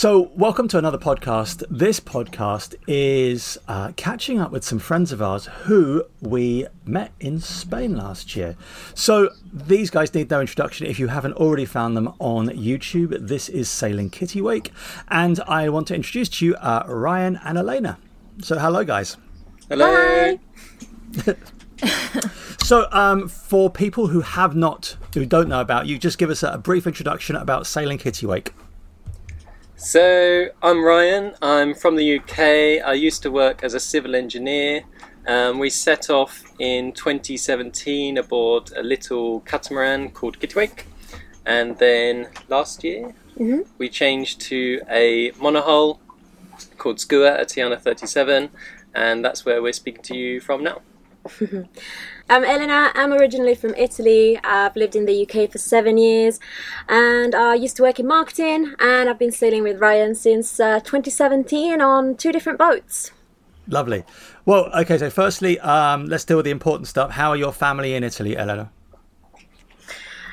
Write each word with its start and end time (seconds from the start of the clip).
So, 0.00 0.30
welcome 0.34 0.66
to 0.68 0.78
another 0.78 0.96
podcast. 0.96 1.62
This 1.68 2.00
podcast 2.00 2.74
is 2.86 3.58
uh, 3.68 3.92
catching 3.96 4.40
up 4.40 4.50
with 4.50 4.64
some 4.64 4.78
friends 4.78 5.12
of 5.12 5.20
ours 5.20 5.44
who 5.64 6.04
we 6.22 6.66
met 6.86 7.12
in 7.20 7.38
Spain 7.38 7.98
last 7.98 8.34
year. 8.34 8.56
So, 8.94 9.28
these 9.52 9.90
guys 9.90 10.14
need 10.14 10.30
no 10.30 10.40
introduction 10.40 10.86
if 10.86 10.98
you 10.98 11.08
haven't 11.08 11.34
already 11.34 11.66
found 11.66 11.98
them 11.98 12.14
on 12.18 12.48
YouTube. 12.48 13.14
This 13.28 13.50
is 13.50 13.68
Sailing 13.68 14.08
Kittiwake, 14.08 14.70
and 15.08 15.38
I 15.40 15.68
want 15.68 15.88
to 15.88 15.94
introduce 15.94 16.30
to 16.30 16.46
you 16.46 16.54
uh, 16.54 16.84
Ryan 16.88 17.38
and 17.44 17.58
Elena. 17.58 17.98
So, 18.40 18.58
hello, 18.58 18.84
guys. 18.84 19.18
Hello. 19.68 20.38
so, 22.62 22.88
um, 22.90 23.28
for 23.28 23.68
people 23.68 24.06
who 24.06 24.22
have 24.22 24.56
not, 24.56 24.96
who 25.12 25.26
don't 25.26 25.50
know 25.50 25.60
about 25.60 25.88
you, 25.88 25.98
just 25.98 26.16
give 26.16 26.30
us 26.30 26.42
a, 26.42 26.52
a 26.52 26.56
brief 26.56 26.86
introduction 26.86 27.36
about 27.36 27.66
Sailing 27.66 27.98
Kittiwake. 27.98 28.52
So, 29.82 30.48
I'm 30.62 30.84
Ryan. 30.84 31.32
I'm 31.40 31.72
from 31.72 31.96
the 31.96 32.18
UK. 32.18 32.84
I 32.86 32.92
used 32.92 33.22
to 33.22 33.30
work 33.30 33.64
as 33.64 33.72
a 33.72 33.80
civil 33.80 34.14
engineer. 34.14 34.82
Um, 35.26 35.58
we 35.58 35.70
set 35.70 36.10
off 36.10 36.44
in 36.58 36.92
2017 36.92 38.18
aboard 38.18 38.72
a 38.76 38.82
little 38.82 39.40
catamaran 39.40 40.10
called 40.10 40.38
Kittiwake. 40.38 40.82
And 41.46 41.78
then 41.78 42.28
last 42.50 42.84
year, 42.84 43.14
Mhm. 43.38 43.66
we 43.78 43.88
changed 43.88 44.42
to 44.42 44.82
a 44.90 45.30
monohull 45.40 45.98
called 46.76 47.00
Skua 47.00 47.38
at 47.40 47.48
Tayana 47.48 47.80
37. 47.80 48.50
And 48.94 49.24
that's 49.24 49.46
where 49.46 49.62
we're 49.62 49.72
speaking 49.72 50.02
to 50.02 50.14
you 50.14 50.40
from 50.40 50.62
now. 50.62 50.82
I'm 52.28 52.44
Elena. 52.44 52.90
I'm 52.94 53.12
originally 53.12 53.54
from 53.54 53.74
Italy. 53.74 54.38
I've 54.42 54.76
lived 54.76 54.96
in 54.96 55.04
the 55.06 55.22
UK 55.22 55.50
for 55.50 55.58
seven 55.58 55.98
years, 55.98 56.40
and 56.88 57.34
I 57.34 57.54
used 57.54 57.76
to 57.76 57.82
work 57.82 58.00
in 58.00 58.06
marketing. 58.06 58.74
And 58.78 59.08
I've 59.08 59.18
been 59.18 59.32
sailing 59.32 59.62
with 59.62 59.80
Ryan 59.80 60.14
since 60.14 60.58
uh, 60.58 60.80
2017 60.80 61.80
on 61.80 62.16
two 62.16 62.32
different 62.32 62.58
boats. 62.58 63.12
Lovely. 63.68 64.04
Well, 64.46 64.70
okay, 64.74 64.98
so 64.98 65.10
firstly, 65.10 65.60
um, 65.60 66.06
let's 66.06 66.24
deal 66.24 66.36
with 66.36 66.44
the 66.44 66.50
important 66.50 66.88
stuff. 66.88 67.12
How 67.12 67.30
are 67.30 67.36
your 67.36 67.52
family 67.52 67.94
in 67.94 68.02
Italy, 68.02 68.36
Elena? 68.36 68.70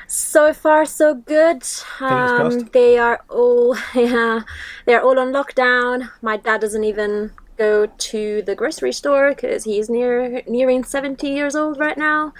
So 0.06 0.54
far, 0.54 0.86
so 0.86 1.14
good. 1.14 1.62
Um, 2.00 2.70
they 2.72 2.98
are 2.98 3.20
all, 3.28 3.76
yeah, 3.94 4.40
they're 4.86 5.02
all 5.02 5.18
on 5.18 5.32
lockdown. 5.32 6.10
My 6.22 6.38
dad 6.38 6.62
doesn't 6.62 6.84
even 6.84 7.32
go 7.58 7.86
to 7.86 8.42
the 8.42 8.54
grocery 8.54 8.92
store 8.92 9.30
because 9.30 9.64
he's 9.64 9.90
near 9.90 10.42
nearing 10.46 10.84
70 10.84 11.28
years 11.28 11.54
old 11.56 11.78
right 11.78 11.98
now. 11.98 12.32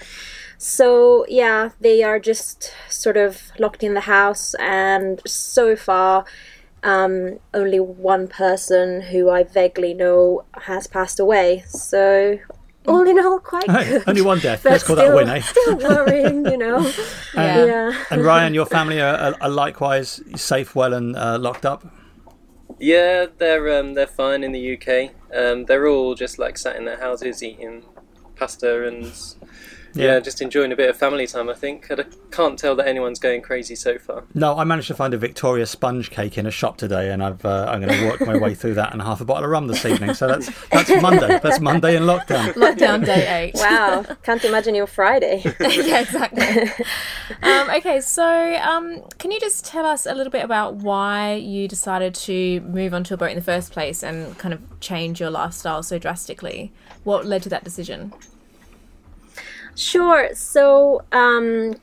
So 0.56 1.24
yeah, 1.28 1.70
they 1.80 2.02
are 2.02 2.18
just 2.18 2.72
sort 2.88 3.16
of 3.16 3.52
locked 3.58 3.82
in 3.82 3.94
the 3.94 4.00
house, 4.02 4.54
and 4.58 5.20
so 5.26 5.76
far, 5.76 6.24
um, 6.82 7.38
only 7.54 7.80
one 7.80 8.28
person 8.28 9.02
who 9.02 9.30
I 9.30 9.44
vaguely 9.44 9.94
know 9.94 10.44
has 10.62 10.86
passed 10.86 11.20
away. 11.20 11.64
So 11.68 12.38
all 12.88 13.06
in 13.06 13.18
all, 13.18 13.38
quite 13.38 13.66
good. 13.66 14.02
only 14.06 14.22
one 14.22 14.38
death. 14.38 14.62
But 14.62 14.72
Let's 14.72 14.84
call 14.84 14.96
that 14.96 15.04
a 15.04 15.08
still, 15.08 15.16
win, 15.16 15.28
eh? 15.28 15.40
still 15.40 15.76
worrying, 15.76 16.46
you 16.46 16.56
know. 16.56 16.92
And, 17.36 17.68
yeah. 17.68 18.04
and 18.10 18.24
Ryan, 18.24 18.54
your 18.54 18.66
family 18.66 19.00
are, 19.00 19.14
are, 19.14 19.36
are 19.40 19.48
likewise 19.50 20.20
safe, 20.34 20.74
well, 20.74 20.92
and 20.92 21.14
uh, 21.14 21.38
locked 21.38 21.64
up. 21.64 21.86
Yeah, 22.78 23.26
they're 23.38 23.78
um, 23.78 23.94
they're 23.94 24.06
fine 24.06 24.44
in 24.44 24.52
the 24.52 24.74
UK. 24.76 25.12
Um, 25.34 25.64
they're 25.64 25.86
all 25.86 26.14
just 26.14 26.38
like 26.38 26.58
sat 26.58 26.76
in 26.76 26.84
their 26.84 27.00
houses 27.00 27.42
eating 27.42 27.84
pasta 28.36 28.86
and 28.86 29.12
yeah. 29.98 30.14
Yeah. 30.14 30.20
just 30.20 30.40
enjoying 30.40 30.72
a 30.72 30.76
bit 30.76 30.88
of 30.88 30.96
family 30.96 31.26
time. 31.26 31.48
I 31.48 31.54
think 31.54 31.90
I 31.90 32.04
can't 32.30 32.58
tell 32.58 32.74
that 32.76 32.86
anyone's 32.86 33.18
going 33.18 33.42
crazy 33.42 33.74
so 33.74 33.98
far. 33.98 34.24
No, 34.34 34.56
I 34.56 34.64
managed 34.64 34.88
to 34.88 34.94
find 34.94 35.14
a 35.14 35.18
Victoria 35.18 35.66
sponge 35.66 36.10
cake 36.10 36.38
in 36.38 36.46
a 36.46 36.50
shop 36.50 36.78
today, 36.78 37.10
and 37.10 37.22
I've 37.22 37.44
uh, 37.44 37.66
I'm 37.68 37.80
going 37.80 37.98
to 37.98 38.06
work 38.06 38.20
my 38.20 38.36
way 38.36 38.54
through 38.54 38.74
that 38.74 38.92
and 38.92 39.02
half 39.02 39.20
a 39.20 39.24
bottle 39.24 39.44
of 39.44 39.50
rum 39.50 39.66
this 39.66 39.84
evening. 39.84 40.14
So 40.14 40.26
that's 40.26 40.50
that's 40.70 40.90
Monday. 41.02 41.38
That's 41.42 41.60
Monday 41.60 41.96
in 41.96 42.04
lockdown. 42.04 42.52
Lockdown 42.54 43.04
day 43.04 43.44
eight. 43.44 43.54
Wow, 43.54 44.04
can't 44.22 44.44
imagine 44.44 44.74
your 44.74 44.86
Friday. 44.86 45.42
yeah, 45.60 46.00
exactly. 46.00 46.84
um, 47.42 47.70
okay, 47.70 48.00
so 48.00 48.56
um, 48.62 49.02
can 49.18 49.30
you 49.30 49.40
just 49.40 49.64
tell 49.64 49.84
us 49.84 50.06
a 50.06 50.14
little 50.14 50.30
bit 50.30 50.44
about 50.44 50.76
why 50.76 51.34
you 51.34 51.68
decided 51.68 52.14
to 52.14 52.60
move 52.60 52.94
onto 52.94 53.14
a 53.14 53.16
boat 53.16 53.30
in 53.30 53.36
the 53.36 53.42
first 53.42 53.72
place 53.72 54.02
and 54.02 54.36
kind 54.38 54.54
of 54.54 54.80
change 54.80 55.20
your 55.20 55.30
lifestyle 55.30 55.82
so 55.82 55.98
drastically? 55.98 56.72
What 57.04 57.26
led 57.26 57.42
to 57.44 57.48
that 57.50 57.64
decision? 57.64 58.12
Sure. 59.78 60.30
So, 60.34 61.04
um, 61.12 61.76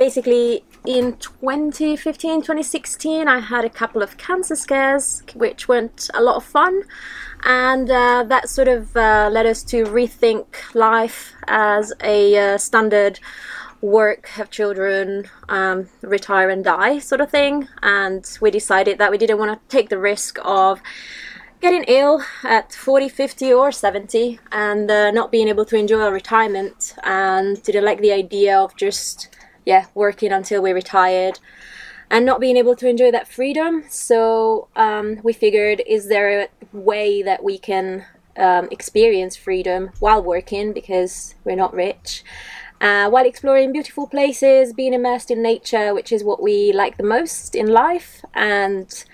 basically, 0.00 0.64
in 0.84 1.16
2015, 1.18 2.40
2016, 2.40 3.28
I 3.28 3.38
had 3.38 3.64
a 3.64 3.70
couple 3.70 4.02
of 4.02 4.16
cancer 4.18 4.56
scares, 4.56 5.22
which 5.34 5.68
weren't 5.68 6.10
a 6.12 6.20
lot 6.20 6.34
of 6.34 6.44
fun. 6.44 6.82
And 7.44 7.88
uh, 7.88 8.24
that 8.24 8.48
sort 8.48 8.66
of 8.66 8.96
uh, 8.96 9.30
led 9.30 9.46
us 9.46 9.62
to 9.64 9.84
rethink 9.84 10.74
life 10.74 11.32
as 11.46 11.92
a 12.02 12.36
uh, 12.36 12.58
standard 12.58 13.20
work, 13.80 14.26
have 14.30 14.50
children, 14.50 15.26
um, 15.48 15.88
retire 16.02 16.50
and 16.50 16.64
die 16.64 16.98
sort 16.98 17.20
of 17.20 17.30
thing. 17.30 17.68
And 17.80 18.28
we 18.40 18.50
decided 18.50 18.98
that 18.98 19.12
we 19.12 19.18
didn't 19.18 19.38
want 19.38 19.52
to 19.52 19.76
take 19.76 19.88
the 19.88 19.98
risk 19.98 20.40
of 20.44 20.82
getting 21.60 21.84
ill 21.84 22.22
at 22.42 22.72
40, 22.72 23.08
50, 23.08 23.52
or 23.52 23.70
70 23.70 24.40
and 24.50 24.90
uh, 24.90 25.10
not 25.10 25.30
being 25.30 25.48
able 25.48 25.64
to 25.66 25.76
enjoy 25.76 26.00
our 26.00 26.12
retirement 26.12 26.94
and 27.02 27.62
didn't 27.62 27.84
like 27.84 28.00
the 28.00 28.12
idea 28.12 28.58
of 28.58 28.74
just, 28.76 29.28
yeah, 29.66 29.86
working 29.94 30.32
until 30.32 30.62
we 30.62 30.72
retired 30.72 31.38
and 32.10 32.24
not 32.26 32.40
being 32.40 32.56
able 32.56 32.74
to 32.76 32.88
enjoy 32.88 33.10
that 33.10 33.28
freedom. 33.28 33.84
So 33.88 34.68
um, 34.74 35.20
we 35.22 35.32
figured, 35.32 35.82
is 35.86 36.08
there 36.08 36.42
a 36.42 36.48
way 36.72 37.22
that 37.22 37.44
we 37.44 37.58
can 37.58 38.06
um, 38.36 38.68
experience 38.70 39.36
freedom 39.36 39.90
while 40.00 40.22
working 40.22 40.72
because 40.72 41.34
we're 41.44 41.56
not 41.56 41.74
rich? 41.74 42.24
Uh, 42.80 43.10
while 43.10 43.26
exploring 43.26 43.72
beautiful 43.72 44.06
places, 44.06 44.72
being 44.72 44.94
immersed 44.94 45.30
in 45.30 45.42
nature, 45.42 45.92
which 45.92 46.10
is 46.10 46.24
what 46.24 46.42
we 46.42 46.72
like 46.72 46.96
the 46.96 47.02
most 47.02 47.54
in 47.54 47.66
life, 47.66 48.24
and 48.32 49.04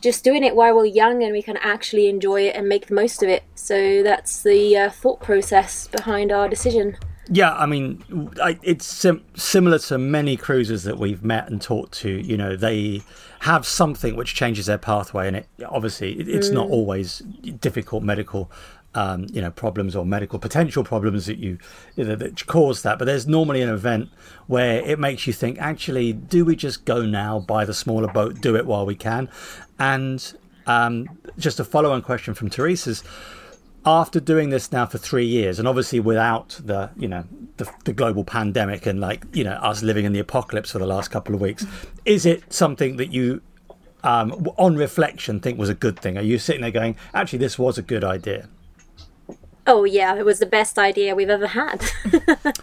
just 0.00 0.24
doing 0.24 0.44
it 0.44 0.54
while 0.54 0.74
we're 0.74 0.84
young 0.84 1.22
and 1.22 1.32
we 1.32 1.42
can 1.42 1.56
actually 1.58 2.08
enjoy 2.08 2.42
it 2.42 2.56
and 2.56 2.68
make 2.68 2.86
the 2.86 2.94
most 2.94 3.22
of 3.22 3.28
it. 3.28 3.44
So 3.54 4.02
that's 4.02 4.42
the 4.42 4.76
uh, 4.76 4.90
thought 4.90 5.20
process 5.20 5.88
behind 5.88 6.32
our 6.32 6.48
decision. 6.48 6.96
Yeah, 7.28 7.54
I 7.54 7.66
mean, 7.66 8.30
I, 8.40 8.58
it's 8.62 8.86
sim- 8.86 9.24
similar 9.34 9.80
to 9.80 9.98
many 9.98 10.36
cruisers 10.36 10.84
that 10.84 10.98
we've 10.98 11.24
met 11.24 11.48
and 11.50 11.60
talked 11.60 11.92
to. 11.94 12.08
You 12.08 12.36
know, 12.36 12.54
they 12.54 13.02
have 13.40 13.66
something 13.66 14.16
which 14.16 14.34
changes 14.34 14.66
their 14.66 14.78
pathway, 14.78 15.26
and 15.26 15.36
it 15.38 15.48
obviously 15.68 16.18
it, 16.20 16.28
it's 16.28 16.50
not 16.50 16.68
always 16.68 17.18
difficult 17.18 18.04
medical. 18.04 18.50
Um, 18.96 19.26
you 19.30 19.42
know, 19.42 19.50
problems 19.50 19.94
or 19.94 20.06
medical 20.06 20.38
potential 20.38 20.82
problems 20.82 21.26
that 21.26 21.36
you, 21.36 21.58
you 21.96 22.04
know, 22.04 22.16
that 22.16 22.46
cause 22.46 22.80
that. 22.82 22.98
But 22.98 23.04
there's 23.04 23.26
normally 23.26 23.60
an 23.60 23.68
event 23.68 24.08
where 24.46 24.80
it 24.80 24.98
makes 24.98 25.26
you 25.26 25.34
think, 25.34 25.60
actually, 25.60 26.14
do 26.14 26.46
we 26.46 26.56
just 26.56 26.86
go 26.86 27.04
now, 27.04 27.38
buy 27.38 27.66
the 27.66 27.74
smaller 27.74 28.08
boat, 28.08 28.40
do 28.40 28.56
it 28.56 28.64
while 28.64 28.86
we 28.86 28.94
can? 28.94 29.28
And 29.78 30.34
um, 30.66 31.18
just 31.36 31.60
a 31.60 31.64
follow-on 31.64 32.00
question 32.00 32.32
from 32.32 32.48
Teresa's 32.48 33.04
after 33.86 34.18
doing 34.18 34.50
this 34.50 34.72
now 34.72 34.84
for 34.84 34.98
three 34.98 35.24
years, 35.24 35.58
and 35.60 35.68
obviously 35.68 36.00
without 36.00 36.60
the 36.64 36.90
you 36.96 37.06
know 37.06 37.24
the, 37.56 37.70
the 37.84 37.92
global 37.92 38.24
pandemic 38.24 38.84
and 38.84 39.00
like 39.00 39.24
you 39.32 39.44
know 39.44 39.52
us 39.52 39.82
living 39.82 40.04
in 40.04 40.12
the 40.12 40.18
apocalypse 40.18 40.72
for 40.72 40.80
the 40.80 40.86
last 40.86 41.10
couple 41.10 41.34
of 41.34 41.40
weeks, 41.40 41.64
is 42.04 42.26
it 42.26 42.52
something 42.52 42.96
that 42.96 43.12
you, 43.12 43.40
um, 44.02 44.32
on 44.58 44.76
reflection, 44.76 45.38
think 45.38 45.58
was 45.58 45.68
a 45.68 45.74
good 45.74 45.98
thing? 45.98 46.18
Are 46.18 46.22
you 46.22 46.38
sitting 46.38 46.62
there 46.62 46.72
going, 46.72 46.96
actually, 47.14 47.38
this 47.38 47.58
was 47.58 47.78
a 47.78 47.82
good 47.82 48.02
idea? 48.02 48.48
Oh 49.68 49.82
yeah, 49.84 50.14
it 50.14 50.24
was 50.24 50.38
the 50.38 50.46
best 50.46 50.78
idea 50.78 51.16
we've 51.16 51.28
ever 51.28 51.48
had. 51.48 51.84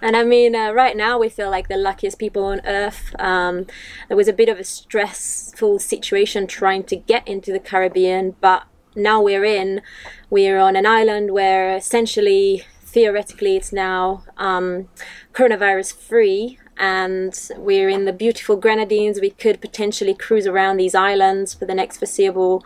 and 0.00 0.16
I 0.16 0.24
mean, 0.24 0.56
uh, 0.56 0.72
right 0.72 0.96
now 0.96 1.18
we 1.18 1.28
feel 1.28 1.50
like 1.50 1.68
the 1.68 1.76
luckiest 1.76 2.18
people 2.18 2.44
on 2.44 2.62
earth. 2.64 3.14
Um, 3.18 3.66
there 4.08 4.16
was 4.16 4.28
a 4.28 4.32
bit 4.32 4.48
of 4.48 4.58
a 4.58 4.64
stressful 4.64 5.78
situation 5.80 6.46
trying 6.46 6.84
to 6.84 6.96
get 6.96 7.28
into 7.28 7.52
the 7.52 7.60
Caribbean, 7.60 8.36
but 8.40 8.64
now 8.94 9.20
we're 9.20 9.44
in. 9.44 9.82
We're 10.30 10.58
on 10.58 10.76
an 10.76 10.86
island 10.86 11.32
where 11.32 11.76
essentially, 11.76 12.64
theoretically, 12.82 13.56
it's 13.56 13.72
now 13.72 14.24
um, 14.38 14.88
coronavirus 15.34 15.94
free. 15.94 16.58
And 16.78 17.38
we're 17.56 17.88
in 17.88 18.04
the 18.04 18.12
beautiful 18.12 18.56
Grenadines. 18.56 19.20
We 19.20 19.30
could 19.30 19.60
potentially 19.62 20.14
cruise 20.14 20.46
around 20.46 20.76
these 20.76 20.94
islands 20.94 21.54
for 21.54 21.64
the 21.64 21.74
next 21.74 21.98
foreseeable 21.98 22.64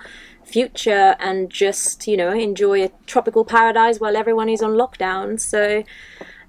future 0.51 1.17
and 1.19 1.51
just 1.51 2.07
you 2.07 2.17
know 2.17 2.31
enjoy 2.31 2.85
a 2.85 2.91
tropical 3.07 3.45
paradise 3.45 4.01
while 4.01 4.17
everyone 4.17 4.49
is 4.49 4.63
on 4.63 4.73
lockdown 4.73 5.39
so 5.39 5.83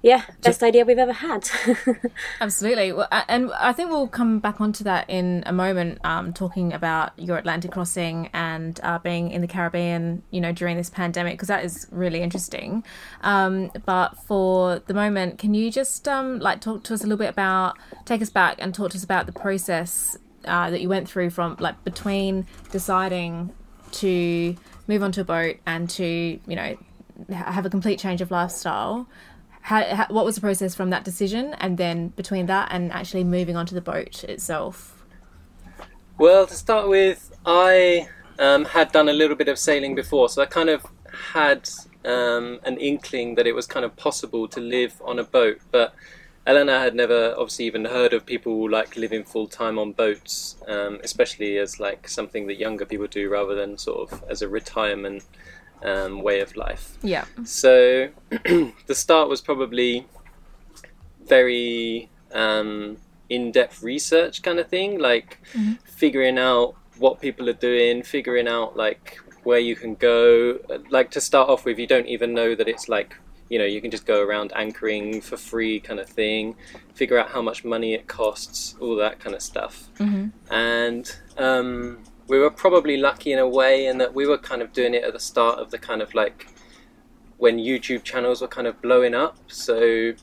yeah 0.02 0.22
best 0.42 0.62
idea 0.62 0.84
we've 0.84 0.98
ever 0.98 1.12
had 1.12 1.48
Absolutely. 2.40 2.92
Well, 2.92 3.08
and 3.28 3.52
I 3.52 3.72
think 3.72 3.90
we'll 3.90 4.08
come 4.08 4.38
back 4.40 4.60
onto 4.60 4.84
that 4.84 5.08
in 5.08 5.42
a 5.46 5.52
moment, 5.52 5.98
um, 6.04 6.32
talking 6.32 6.72
about 6.72 7.12
your 7.18 7.36
Atlantic 7.38 7.70
crossing 7.70 8.28
and 8.32 8.78
uh, 8.82 8.98
being 8.98 9.30
in 9.30 9.40
the 9.40 9.46
Caribbean, 9.46 10.22
you 10.30 10.40
know, 10.40 10.52
during 10.52 10.76
this 10.76 10.90
pandemic, 10.90 11.34
because 11.34 11.48
that 11.48 11.64
is 11.64 11.86
really 11.90 12.20
interesting. 12.20 12.84
Um, 13.22 13.70
but 13.86 14.16
for 14.18 14.80
the 14.86 14.94
moment, 14.94 15.38
can 15.38 15.54
you 15.54 15.70
just 15.70 16.08
um, 16.08 16.38
like 16.40 16.60
talk 16.60 16.82
to 16.84 16.94
us 16.94 17.00
a 17.00 17.04
little 17.04 17.18
bit 17.18 17.30
about, 17.30 17.76
take 18.04 18.22
us 18.22 18.30
back 18.30 18.56
and 18.58 18.74
talk 18.74 18.90
to 18.90 18.96
us 18.96 19.04
about 19.04 19.26
the 19.26 19.32
process 19.32 20.18
uh, 20.44 20.70
that 20.70 20.80
you 20.80 20.88
went 20.88 21.08
through 21.08 21.30
from 21.30 21.56
like 21.60 21.82
between 21.84 22.46
deciding 22.70 23.52
to 23.92 24.56
move 24.86 25.02
onto 25.02 25.20
a 25.20 25.24
boat 25.24 25.56
and 25.66 25.88
to 25.90 26.04
you 26.04 26.56
know 26.56 26.76
have 27.30 27.66
a 27.66 27.70
complete 27.70 27.98
change 27.98 28.20
of 28.20 28.30
lifestyle. 28.30 29.08
How, 29.60 29.84
how, 29.94 30.06
what 30.08 30.24
was 30.24 30.34
the 30.34 30.40
process 30.40 30.74
from 30.74 30.90
that 30.90 31.04
decision 31.04 31.54
and 31.54 31.78
then 31.78 32.08
between 32.08 32.46
that 32.46 32.68
and 32.72 32.92
actually 32.92 33.22
moving 33.22 33.56
onto 33.56 33.76
the 33.76 33.80
boat 33.80 34.24
itself? 34.24 35.04
Well, 36.18 36.46
to 36.46 36.54
start 36.54 36.88
with, 36.88 37.32
I 37.46 38.08
um, 38.40 38.64
had 38.64 38.90
done 38.90 39.08
a 39.08 39.12
little 39.12 39.36
bit 39.36 39.48
of 39.48 39.58
sailing 39.58 39.94
before, 39.94 40.28
so 40.28 40.42
I 40.42 40.46
kind 40.46 40.68
of 40.68 40.84
had 41.12 41.68
um, 42.04 42.58
an 42.64 42.76
inkling 42.78 43.36
that 43.36 43.46
it 43.46 43.54
was 43.54 43.66
kind 43.66 43.84
of 43.84 43.94
possible 43.96 44.48
to 44.48 44.60
live 44.60 45.00
on 45.04 45.18
a 45.18 45.24
boat. 45.24 45.60
But 45.70 45.94
Elena 46.46 46.80
had 46.80 46.94
never, 46.94 47.34
obviously, 47.38 47.66
even 47.66 47.84
heard 47.84 48.12
of 48.12 48.26
people 48.26 48.68
like 48.68 48.96
living 48.96 49.22
full 49.22 49.46
time 49.46 49.78
on 49.78 49.92
boats, 49.92 50.56
um, 50.66 50.98
especially 51.04 51.58
as 51.58 51.78
like 51.78 52.08
something 52.08 52.46
that 52.48 52.58
younger 52.58 52.84
people 52.84 53.06
do 53.06 53.28
rather 53.28 53.54
than 53.54 53.78
sort 53.78 54.10
of 54.10 54.24
as 54.28 54.42
a 54.42 54.48
retirement 54.48 55.22
um, 55.84 56.20
way 56.20 56.40
of 56.40 56.56
life. 56.56 56.98
Yeah. 57.02 57.26
So 57.44 58.08
the 58.30 58.94
start 58.94 59.28
was 59.28 59.40
probably 59.40 60.06
very 61.26 62.10
um, 62.32 62.98
in-depth 63.28 63.82
research 63.82 64.42
kind 64.42 64.58
of 64.58 64.68
thing, 64.68 64.98
like 64.98 65.38
figuring 65.84 66.38
out 66.38 66.74
what 66.98 67.20
people 67.20 67.48
are 67.48 67.54
doing, 67.54 68.02
figuring 68.02 68.48
out 68.48 68.76
like 68.76 69.18
where 69.44 69.58
you 69.58 69.76
can 69.76 69.94
go. 69.94 70.58
Like 70.90 71.10
to 71.12 71.20
start 71.20 71.48
off 71.48 71.64
with, 71.64 71.78
you 71.78 71.86
don't 71.86 72.06
even 72.06 72.34
know 72.34 72.54
that 72.56 72.68
it's 72.68 72.88
like 72.88 73.16
you 73.48 73.58
know 73.58 73.64
you 73.64 73.80
can 73.80 73.90
just 73.90 74.06
go 74.06 74.22
around 74.22 74.52
anchoring 74.54 75.20
for 75.20 75.36
free 75.36 75.80
kind 75.80 76.00
of 76.00 76.08
thing. 76.08 76.56
Figure 76.94 77.18
out 77.18 77.30
how 77.30 77.42
much 77.42 77.64
money 77.64 77.94
it 77.94 78.06
costs, 78.06 78.74
all 78.80 78.96
that 78.96 79.18
kind 79.20 79.34
of 79.34 79.42
stuff. 79.42 79.88
And 80.50 81.14
um, 81.38 81.98
we 82.28 82.38
were 82.38 82.50
probably 82.50 82.96
lucky 82.96 83.32
in 83.32 83.38
a 83.38 83.48
way 83.48 83.86
in 83.86 83.98
that 83.98 84.14
we 84.14 84.26
were 84.26 84.38
kind 84.38 84.62
of 84.62 84.72
doing 84.72 84.94
it 84.94 85.04
at 85.04 85.12
the 85.12 85.20
start 85.20 85.58
of 85.58 85.70
the 85.70 85.78
kind 85.78 86.00
of 86.00 86.14
like 86.14 86.46
when 87.38 87.58
YouTube 87.58 88.04
channels 88.04 88.40
were 88.40 88.48
kind 88.48 88.66
of 88.66 88.80
blowing 88.80 89.14
up. 89.14 89.36
So 89.48 90.14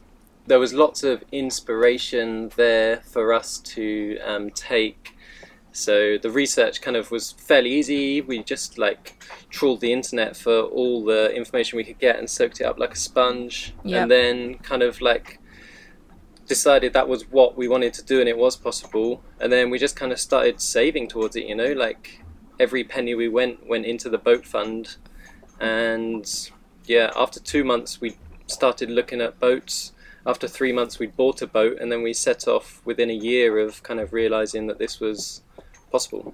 there 0.47 0.59
was 0.59 0.73
lots 0.73 1.03
of 1.03 1.23
inspiration 1.31 2.49
there 2.55 2.97
for 2.97 3.33
us 3.33 3.57
to 3.59 4.17
um, 4.25 4.49
take. 4.51 5.15
So 5.71 6.17
the 6.17 6.31
research 6.31 6.81
kind 6.81 6.97
of 6.97 7.11
was 7.11 7.31
fairly 7.33 7.71
easy. 7.71 8.21
We 8.21 8.43
just 8.43 8.77
like 8.77 9.23
trawled 9.49 9.81
the 9.81 9.93
internet 9.93 10.35
for 10.35 10.61
all 10.61 11.03
the 11.05 11.33
information 11.33 11.77
we 11.77 11.83
could 11.83 11.99
get 11.99 12.17
and 12.17 12.29
soaked 12.29 12.59
it 12.59 12.65
up 12.65 12.79
like 12.79 12.93
a 12.93 12.97
sponge. 12.97 13.73
Yep. 13.83 14.01
And 14.01 14.11
then 14.11 14.53
kind 14.59 14.81
of 14.81 14.99
like 15.01 15.39
decided 16.47 16.93
that 16.93 17.07
was 17.07 17.29
what 17.29 17.55
we 17.55 17.67
wanted 17.67 17.93
to 17.93 18.03
do 18.03 18.19
and 18.19 18.27
it 18.27 18.37
was 18.37 18.57
possible. 18.57 19.23
And 19.39 19.53
then 19.53 19.69
we 19.69 19.77
just 19.77 19.95
kind 19.95 20.11
of 20.11 20.19
started 20.19 20.59
saving 20.59 21.07
towards 21.07 21.35
it, 21.35 21.45
you 21.45 21.55
know, 21.55 21.71
like 21.73 22.23
every 22.59 22.83
penny 22.83 23.15
we 23.15 23.29
went 23.29 23.65
went 23.67 23.85
into 23.85 24.09
the 24.09 24.17
boat 24.17 24.45
fund. 24.45 24.97
And 25.59 26.27
yeah, 26.85 27.11
after 27.15 27.39
two 27.39 27.63
months 27.63 28.01
we 28.01 28.17
started 28.47 28.89
looking 28.89 29.21
at 29.21 29.39
boats. 29.39 29.93
After 30.25 30.47
three 30.47 30.73
months 30.73 30.99
we 30.99 31.07
bought 31.07 31.41
a 31.41 31.47
boat 31.47 31.77
and 31.79 31.91
then 31.91 32.01
we 32.01 32.13
set 32.13 32.47
off 32.47 32.81
within 32.83 33.09
a 33.09 33.13
year 33.13 33.59
of 33.59 33.81
kind 33.83 33.99
of 33.99 34.11
realizing 34.11 34.67
that 34.67 34.79
this 34.79 34.99
was 34.99 35.41
possible. 35.91 36.33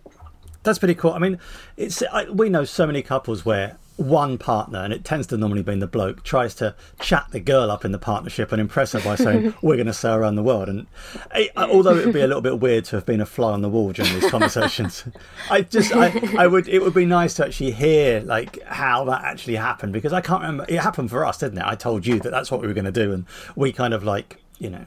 That's 0.63 0.79
pretty 0.79 0.95
cool. 0.95 1.11
I 1.11 1.19
mean, 1.19 1.39
it's 1.77 2.01
I, 2.11 2.25
we 2.29 2.49
know 2.49 2.63
so 2.65 2.87
many 2.87 3.01
couples 3.01 3.45
where 3.45 3.77
one 3.97 4.37
partner, 4.37 4.79
and 4.79 4.91
it 4.91 5.05
tends 5.05 5.27
to 5.27 5.37
normally 5.37 5.63
be 5.63 5.75
the 5.75 5.87
bloke, 5.87 6.23
tries 6.23 6.53
to 6.55 6.75
chat 6.99 7.27
the 7.31 7.39
girl 7.39 7.71
up 7.71 7.85
in 7.85 7.91
the 7.91 7.97
partnership 7.97 8.51
and 8.51 8.59
impress 8.59 8.91
her 8.91 8.99
by 8.99 9.15
saying 9.15 9.53
we're 9.61 9.75
going 9.75 9.87
to 9.87 9.93
sail 9.93 10.15
around 10.15 10.35
the 10.35 10.43
world. 10.43 10.67
And 10.67 10.87
although 11.55 11.95
it 11.95 12.05
would 12.05 12.13
be 12.13 12.21
a 12.21 12.27
little 12.27 12.41
bit 12.41 12.59
weird 12.59 12.85
to 12.85 12.97
have 12.97 13.05
been 13.05 13.21
a 13.21 13.25
fly 13.25 13.53
on 13.53 13.61
the 13.61 13.69
wall 13.69 13.93
during 13.93 14.13
these 14.19 14.29
conversations, 14.29 15.05
I 15.49 15.61
just 15.61 15.95
I, 15.95 16.21
I 16.37 16.47
would 16.47 16.67
it 16.67 16.81
would 16.81 16.93
be 16.93 17.05
nice 17.05 17.35
to 17.35 17.45
actually 17.45 17.71
hear 17.71 18.19
like 18.21 18.61
how 18.63 19.05
that 19.05 19.23
actually 19.23 19.55
happened 19.55 19.93
because 19.93 20.13
I 20.13 20.21
can't 20.21 20.41
remember. 20.41 20.65
It 20.67 20.79
happened 20.79 21.09
for 21.09 21.25
us, 21.25 21.37
didn't 21.37 21.59
it? 21.59 21.65
I 21.65 21.75
told 21.75 22.05
you 22.05 22.19
that 22.19 22.31
that's 22.31 22.51
what 22.51 22.61
we 22.61 22.67
were 22.67 22.73
going 22.73 22.85
to 22.85 22.91
do, 22.91 23.13
and 23.13 23.25
we 23.55 23.71
kind 23.71 23.93
of 23.93 24.03
like 24.03 24.41
you 24.59 24.69
know 24.69 24.85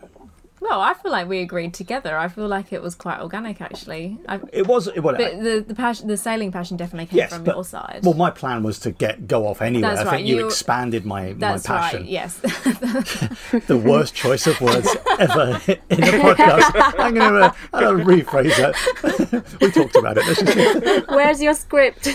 Well, 0.60 0.80
I 0.80 0.94
feel 0.94 1.12
like 1.12 1.28
we 1.28 1.40
agreed 1.40 1.74
together. 1.74 2.16
I 2.18 2.28
feel 2.28 2.48
like 2.48 2.72
it 2.72 2.82
was 2.82 2.94
quite 2.94 3.20
organic, 3.20 3.60
actually. 3.60 4.18
I, 4.28 4.40
it 4.52 4.66
was 4.66 4.88
it, 4.88 5.00
well, 5.00 5.16
but 5.16 5.40
the 5.42 5.64
the 5.66 5.74
passion, 5.74 6.08
the 6.08 6.16
sailing 6.16 6.50
passion, 6.52 6.76
definitely 6.76 7.06
came 7.06 7.18
yes, 7.18 7.32
from 7.32 7.44
but 7.44 7.54
your 7.54 7.64
side. 7.64 8.00
well, 8.02 8.14
my 8.14 8.30
plan 8.30 8.62
was 8.62 8.78
to 8.80 8.90
get 8.90 9.26
go 9.28 9.46
off 9.46 9.62
anyway. 9.62 9.82
That's 9.82 10.00
I 10.00 10.04
right, 10.04 10.10
think 10.16 10.28
you, 10.28 10.36
you- 10.38 10.46
expanded 10.46 11.04
my 11.06 11.32
That's 11.34 11.68
my 11.68 11.76
passion. 11.78 12.00
right. 12.02 12.10
Yes. 12.10 12.36
the 13.66 13.80
worst 13.84 14.14
choice 14.14 14.46
of 14.46 14.60
words 14.60 14.88
ever 15.18 15.60
in 15.90 16.02
a 16.02 16.12
podcast. 16.18 16.94
I'm 16.98 17.14
going 17.14 17.32
to 17.32 17.40
uh, 17.46 17.52
I'll 17.72 17.94
rephrase 17.94 18.56
that. 18.56 19.58
we 19.60 19.70
talked 19.70 19.96
about 19.96 20.18
it. 20.18 20.26
Let's 20.26 20.42
just, 20.42 21.08
Where's 21.08 21.40
your 21.42 21.54
script? 21.54 22.06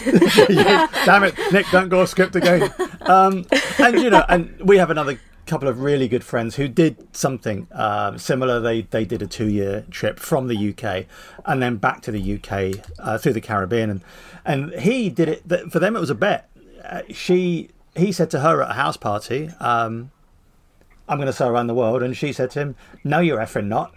yeah, 0.50 0.88
damn 1.06 1.24
it, 1.24 1.36
Nick, 1.52 1.66
don't 1.72 1.90
go 1.90 2.02
off 2.02 2.10
script 2.10 2.36
again. 2.36 2.74
Um, 3.02 3.46
and 3.80 4.00
you 4.00 4.10
know, 4.10 4.24
and 4.30 4.60
we 4.62 4.78
have 4.78 4.90
another 4.90 5.20
couple 5.46 5.68
of 5.68 5.82
really 5.82 6.08
good 6.08 6.24
friends 6.24 6.56
who 6.56 6.68
did 6.68 7.16
something 7.16 7.68
um, 7.72 8.18
similar. 8.18 8.60
They 8.60 8.82
they 8.82 9.06
did 9.06 9.22
a 9.22 9.28
two 9.28 9.50
year 9.50 9.86
trip 9.92 10.20
from 10.20 10.48
the 10.48 10.70
UK 10.70 11.06
and 11.46 11.62
then 11.62 11.78
back 11.78 12.02
to 12.04 12.12
the 12.12 12.36
UK 12.36 12.86
uh, 13.00 13.18
through 13.18 13.34
the 13.34 13.42
Caribbean, 13.42 13.90
and 13.90 14.02
and 14.46 14.74
he 14.74 15.10
did 15.10 15.30
it. 15.30 15.72
For 15.72 15.80
them, 15.80 15.96
it 15.96 16.00
was 16.00 16.10
a 16.10 16.16
bet. 16.16 16.50
Uh, 16.84 17.02
she 17.10 17.70
he 17.96 18.12
said 18.12 18.30
to 18.32 18.40
her 18.40 18.62
at 18.62 18.72
a 18.72 18.74
house 18.74 18.98
party. 18.98 19.50
Um, 19.60 20.12
I'm 21.08 21.18
going 21.18 21.28
to 21.28 21.34
sail 21.34 21.50
around 21.50 21.68
the 21.68 21.74
world. 21.74 22.02
And 22.02 22.16
she 22.16 22.32
said 22.34 22.52
to 22.52 22.60
him, 22.60 22.76
No, 23.04 23.20
you're 23.20 23.40
effing 23.40 23.68
not. 23.68 23.94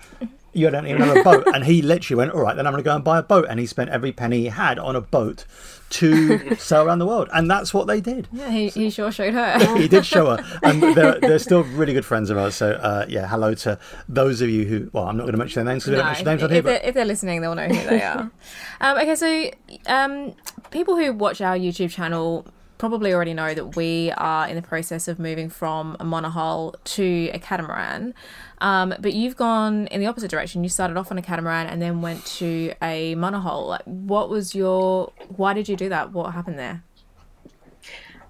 You 0.56 0.70
don't 0.70 0.87
even 0.87 1.03
have 1.03 1.17
a 1.17 1.23
boat. 1.23 1.47
And 1.55 1.64
he 1.64 1.82
literally 1.82 2.19
went, 2.19 2.32
All 2.32 2.41
right, 2.41 2.56
then 2.56 2.67
I'm 2.67 2.73
going 2.73 2.82
to 2.82 2.88
go 2.88 2.94
and 2.94 3.05
buy 3.05 3.19
a 3.19 3.23
boat. 3.23 3.47
And 3.49 3.61
he 3.61 3.67
spent 3.67 3.91
every 3.91 4.12
penny 4.12 4.41
he 4.41 4.47
had 4.47 4.79
on 4.79 4.97
a 4.97 5.00
boat 5.00 5.44
to 5.88 6.56
sail 6.58 6.82
around 6.87 6.99
the 6.99 7.06
world. 7.06 7.29
And 7.32 7.50
that's 7.50 7.73
what 7.73 7.87
they 7.87 8.00
did. 8.00 8.29
yeah, 8.32 8.50
he, 8.50 8.69
he 8.69 8.91
sure 8.91 9.12
showed 9.12 9.35
her. 9.35 9.76
He 9.76 9.88
did 9.88 10.05
show 10.06 10.37
her. 10.37 10.58
And 10.62 10.82
they're, 10.82 11.20
they're 11.20 11.38
still 11.38 11.62
really 11.64 11.93
good 11.93 12.05
friends 12.05 12.31
of 12.31 12.38
ours. 12.38 12.55
So, 12.55 12.73
uh, 12.73 13.06
yeah, 13.08 13.26
hello 13.29 13.55
to 13.55 13.79
those 14.08 14.41
of 14.41 14.49
you 14.49 14.64
who, 14.64 14.91
well, 14.93 15.05
I'm 15.05 15.17
not 15.17 15.25
going 15.25 15.32
to 15.32 15.38
mention 15.38 15.64
their 15.64 15.73
names 15.73 15.85
because 15.85 15.93
we 15.93 15.97
don't 15.97 16.06
mention 16.06 16.26
names 16.26 16.43
on 16.43 16.50
if, 16.50 16.55
here. 16.55 16.62
they're, 16.62 16.79
But 16.81 16.88
if 16.88 16.94
they're 16.94 17.05
listening, 17.05 17.41
they'll 17.41 17.55
know 17.55 17.69
who 17.69 17.88
they 17.88 18.03
are. 18.03 18.31
um, 18.81 18.99
okay, 18.99 19.14
so 19.14 19.50
um, 19.87 20.35
people 20.70 20.97
who 20.97 21.12
watch 21.12 21.41
our 21.41 21.56
YouTube 21.56 21.91
channel 21.91 22.47
probably 22.78 23.12
already 23.12 23.34
know 23.34 23.55
that 23.55 23.76
we 23.76 24.12
are 24.12 24.49
in 24.49 24.56
the 24.56 24.62
process 24.62 25.08
of 25.08 25.19
moving 25.19 25.49
from 25.49 25.96
a 25.99 26.05
monohull 26.05 26.75
to 26.84 27.31
a 27.32 27.38
catamaran. 27.38 28.14
Um, 28.58 28.94
but 29.00 29.12
you've 29.12 29.37
gone 29.37 29.87
in 29.88 30.00
the 30.00 30.06
opposite 30.06 30.31
direction. 30.31 30.62
You 30.62 30.70
started 30.70 30.96
off 30.96 31.11
on 31.11 31.19
a 31.19 31.23
catamaran 31.23 31.67
and 31.67 31.81
then 31.81 32.00
went 32.00 32.25
to 32.26 32.73
a 32.82 33.14
monohull. 33.17 33.69
Like, 33.69 33.84
what 33.84 34.31
was 34.31 34.55
your? 34.55 35.12
Why 35.37 35.52
did 35.52 35.69
you 35.69 35.76
do 35.76 35.88
that? 35.88 36.12
What 36.12 36.32
happened 36.32 36.58
there? 36.58 36.82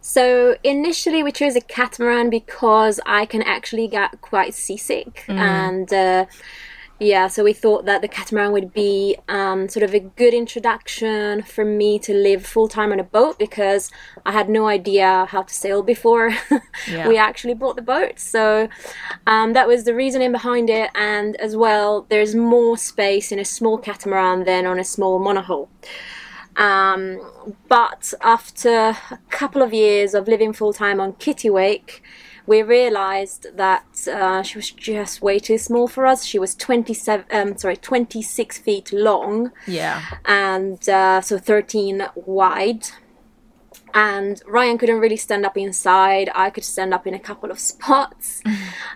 So 0.00 0.56
initially, 0.62 1.25
we 1.25 1.32
chose 1.32 1.56
a 1.56 1.61
catamaran 1.61 2.30
because 2.30 3.00
I 3.06 3.26
can 3.26 3.42
actually 3.42 3.88
get 3.88 4.20
quite 4.20 4.54
seasick, 4.54 5.25
and 5.28 5.92
uh, 5.92 6.26
yeah, 6.98 7.26
so 7.26 7.44
we 7.44 7.52
thought 7.52 7.84
that 7.84 8.00
the 8.00 8.08
catamaran 8.08 8.52
would 8.52 8.72
be 8.72 9.16
um, 9.28 9.68
sort 9.68 9.82
of 9.82 9.92
a 9.94 10.00
good 10.00 10.32
introduction 10.32 11.42
for 11.42 11.64
me 11.64 11.98
to 11.98 12.14
live 12.14 12.46
full 12.46 12.68
time 12.68 12.90
on 12.90 12.98
a 12.98 13.04
boat 13.04 13.38
because 13.38 13.90
I 14.24 14.32
had 14.32 14.48
no 14.48 14.66
idea 14.66 15.26
how 15.28 15.42
to 15.42 15.52
sail 15.52 15.82
before 15.82 16.34
Yeah. 16.90 17.08
we 17.08 17.18
actually 17.18 17.54
bought 17.54 17.76
the 17.76 17.82
boat. 17.82 18.18
So 18.18 18.68
um, 19.26 19.52
that 19.52 19.68
was 19.68 19.84
the 19.84 19.94
reasoning 19.94 20.32
behind 20.32 20.70
it, 20.70 20.90
and 20.94 21.36
as 21.36 21.54
well, 21.54 22.06
there's 22.08 22.34
more 22.34 22.78
space 22.78 23.30
in 23.30 23.38
a 23.38 23.44
small 23.44 23.76
catamaran 23.76 24.44
than 24.44 24.64
on 24.66 24.78
a 24.78 24.84
small 24.84 25.20
monohull. 25.20 25.68
Um, 26.56 27.20
but 27.68 28.14
after 28.22 28.70
a 28.70 29.18
couple 29.28 29.60
of 29.60 29.74
years 29.74 30.14
of 30.14 30.26
living 30.26 30.54
full 30.54 30.72
time 30.72 31.00
on 31.00 31.12
Kittiwake, 31.14 32.00
we 32.46 32.62
realized 32.62 33.46
that 33.56 34.06
uh, 34.08 34.42
she 34.42 34.58
was 34.58 34.70
just 34.70 35.20
way 35.22 35.38
too 35.38 35.58
small 35.58 35.88
for 35.88 36.06
us. 36.06 36.24
She 36.24 36.38
was 36.38 36.54
27, 36.54 37.26
um, 37.32 37.56
sorry, 37.56 37.76
26 37.76 38.58
feet 38.58 38.92
long 38.92 39.52
Yeah, 39.66 40.02
and 40.24 40.88
uh, 40.88 41.20
so 41.20 41.38
13 41.38 42.06
wide. 42.14 42.86
And 43.94 44.42
Ryan 44.46 44.76
couldn't 44.78 44.98
really 44.98 45.16
stand 45.16 45.46
up 45.46 45.56
inside. 45.56 46.28
I 46.34 46.50
could 46.50 46.64
stand 46.64 46.92
up 46.92 47.06
in 47.06 47.14
a 47.14 47.18
couple 47.18 47.50
of 47.50 47.58
spots. 47.72 48.42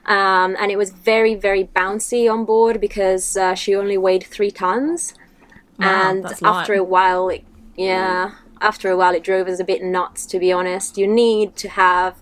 Um, 0.05 0.57
and 0.61 0.71
it 0.71 0.77
was 0.77 0.91
very, 0.91 1.35
very 1.35 1.65
bouncy 1.65 2.31
on 2.31 2.45
board 2.45 2.81
because 2.81 3.37
uh, 3.37 3.55
she 3.55 3.75
only 3.75 3.97
weighed 3.97 4.25
three 4.25 4.51
tons 4.51 5.15
Wow, 5.79 6.11
and 6.11 6.25
light. 6.25 6.43
after 6.43 6.75
a 6.75 6.85
while 6.85 7.31
it, 7.31 7.43
yeah 7.75 8.33
after 8.61 8.91
a 8.91 8.97
while 8.99 9.15
it 9.15 9.25
drove 9.25 9.49
us 9.49 9.59
a 9.61 9.65
bit 9.65 9.83
nuts 9.83 10.27
to 10.27 10.39
be 10.39 10.53
honest 10.53 10.99
you 10.99 11.07
need 11.07 11.57
to 11.57 11.71
have 11.71 12.17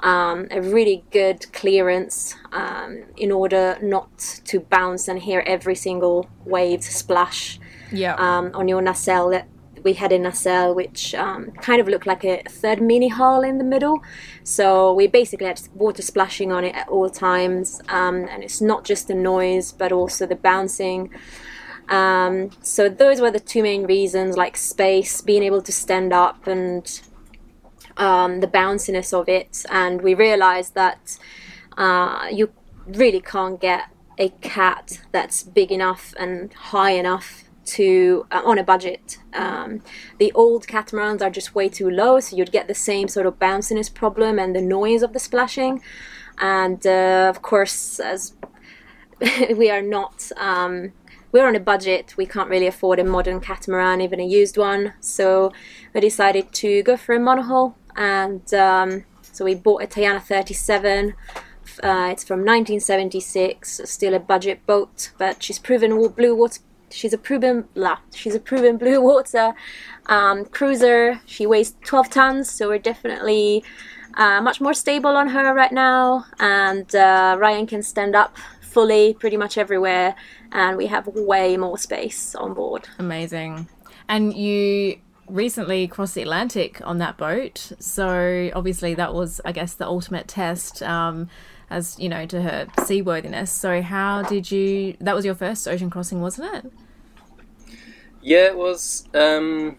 um, 0.00 0.46
a 0.50 0.60
really 0.60 1.04
good 1.10 1.50
clearance 1.52 2.34
um, 2.52 3.04
in 3.16 3.32
order 3.32 3.78
not 3.82 4.18
to 4.44 4.60
bounce 4.60 5.08
and 5.08 5.18
hear 5.20 5.42
every 5.46 5.74
single 5.74 6.28
wave 6.44 6.82
splash 6.82 7.58
yeah. 7.92 8.14
um, 8.16 8.50
on 8.54 8.68
your 8.68 8.82
nacelle 8.82 9.30
that 9.30 9.48
we 9.82 9.92
had 9.92 10.12
a 10.12 10.18
nacelle 10.18 10.74
which 10.74 11.14
um, 11.14 11.50
kind 11.52 11.80
of 11.80 11.88
looked 11.88 12.06
like 12.06 12.24
a 12.24 12.42
third 12.48 12.80
mini 12.80 13.08
hull 13.08 13.42
in 13.42 13.58
the 13.58 13.64
middle 13.64 14.02
so 14.42 14.92
we 14.94 15.06
basically 15.06 15.46
had 15.46 15.60
water 15.74 16.02
splashing 16.02 16.50
on 16.52 16.64
it 16.64 16.74
at 16.74 16.88
all 16.88 17.10
times 17.10 17.80
um, 17.88 18.26
and 18.30 18.42
it's 18.42 18.60
not 18.60 18.84
just 18.84 19.08
the 19.08 19.14
noise 19.14 19.72
but 19.72 19.92
also 19.92 20.26
the 20.26 20.36
bouncing 20.36 21.10
Um, 21.88 22.50
so 22.62 22.88
those 22.88 23.20
were 23.20 23.30
the 23.30 23.40
two 23.40 23.62
main 23.62 23.84
reasons, 23.84 24.36
like 24.36 24.56
space, 24.56 25.20
being 25.20 25.42
able 25.42 25.62
to 25.62 25.72
stand 25.72 26.12
up, 26.12 26.46
and 26.46 27.00
um, 27.96 28.40
the 28.40 28.46
bounciness 28.46 29.12
of 29.12 29.28
it. 29.28 29.64
And 29.70 30.02
we 30.02 30.14
realized 30.14 30.74
that 30.74 31.18
uh, 31.76 32.28
you 32.30 32.52
really 32.86 33.20
can't 33.20 33.60
get 33.60 33.88
a 34.18 34.28
cat 34.40 35.00
that's 35.12 35.42
big 35.42 35.72
enough 35.72 36.14
and 36.18 36.52
high 36.52 36.92
enough 36.92 37.44
to 37.64 38.26
uh, 38.30 38.42
on 38.44 38.58
a 38.58 38.64
budget. 38.64 39.18
Um, 39.32 39.82
the 40.18 40.32
old 40.32 40.66
catamarans 40.66 41.22
are 41.22 41.30
just 41.30 41.54
way 41.54 41.68
too 41.68 41.90
low, 41.90 42.20
so 42.20 42.36
you'd 42.36 42.52
get 42.52 42.68
the 42.68 42.74
same 42.74 43.08
sort 43.08 43.26
of 43.26 43.38
bounciness 43.38 43.92
problem 43.92 44.38
and 44.38 44.54
the 44.54 44.60
noise 44.60 45.02
of 45.02 45.12
the 45.12 45.18
splashing. 45.18 45.82
And 46.38 46.86
uh, 46.86 47.26
of 47.30 47.42
course, 47.42 47.98
as 48.00 48.34
we 49.56 49.70
are 49.70 49.82
not. 49.82 50.30
Um, 50.36 50.92
we're 51.32 51.48
on 51.48 51.56
a 51.56 51.60
budget. 51.60 52.14
We 52.16 52.26
can't 52.26 52.48
really 52.48 52.68
afford 52.68 53.00
a 53.00 53.04
modern 53.04 53.40
catamaran, 53.40 54.00
even 54.00 54.20
a 54.20 54.24
used 54.24 54.56
one. 54.56 54.92
So 55.00 55.52
we 55.92 56.00
decided 56.00 56.52
to 56.52 56.84
go 56.84 56.96
for 56.96 57.12
a 57.12 57.18
monohull, 57.18 57.74
and 57.96 58.52
um, 58.54 59.04
so 59.22 59.44
we 59.44 59.54
bought 59.54 59.82
a 59.82 59.86
Tayana 59.86 60.22
37. 60.22 61.14
Uh, 61.82 62.08
it's 62.12 62.22
from 62.22 62.40
1976, 62.40 63.80
still 63.84 64.14
a 64.14 64.20
budget 64.20 64.64
boat, 64.66 65.10
but 65.18 65.42
she's 65.42 65.58
proven 65.58 66.08
blue 66.08 66.34
water. 66.34 66.60
She's 66.90 67.12
a 67.12 67.18
proven 67.18 67.62
blah. 67.74 67.98
She's 68.14 68.34
a 68.34 68.40
proven 68.40 68.76
blue 68.82 69.00
water 69.00 69.54
um, 70.06 70.44
cruiser. 70.44 71.20
She 71.26 71.46
weighs 71.46 71.74
12 71.84 72.10
tons, 72.10 72.50
so 72.50 72.68
we're 72.68 72.78
definitely 72.78 73.64
uh, 74.16 74.40
much 74.40 74.60
more 74.60 74.74
stable 74.74 75.16
on 75.16 75.28
her 75.28 75.52
right 75.54 75.72
now. 75.72 76.26
And 76.38 76.94
uh, 76.94 77.36
Ryan 77.38 77.66
can 77.66 77.82
stand 77.82 78.14
up 78.14 78.36
fully 78.60 79.14
pretty 79.14 79.36
much 79.36 79.58
everywhere, 79.58 80.14
and 80.52 80.76
we 80.76 80.86
have 80.86 81.06
way 81.08 81.56
more 81.56 81.78
space 81.78 82.34
on 82.34 82.54
board. 82.54 82.88
Amazing. 82.98 83.68
And 84.08 84.34
you 84.34 84.98
recently 85.28 85.86
crossed 85.88 86.14
the 86.14 86.22
Atlantic 86.22 86.80
on 86.84 86.98
that 86.98 87.16
boat, 87.16 87.72
so 87.78 88.50
obviously 88.54 88.94
that 88.94 89.14
was, 89.14 89.40
I 89.44 89.52
guess, 89.52 89.74
the 89.74 89.86
ultimate 89.86 90.28
test. 90.28 90.82
Um, 90.82 91.28
as 91.70 91.98
you 91.98 92.10
know, 92.10 92.26
to 92.26 92.42
her 92.42 92.66
seaworthiness. 92.84 93.50
So, 93.50 93.80
how 93.80 94.22
did 94.22 94.50
you? 94.50 94.96
That 95.00 95.14
was 95.14 95.24
your 95.24 95.34
first 95.34 95.66
ocean 95.66 95.88
crossing, 95.90 96.20
wasn't 96.20 96.54
it? 96.54 96.72
Yeah, 98.22 98.46
it 98.46 98.56
was. 98.56 99.08
Um, 99.14 99.76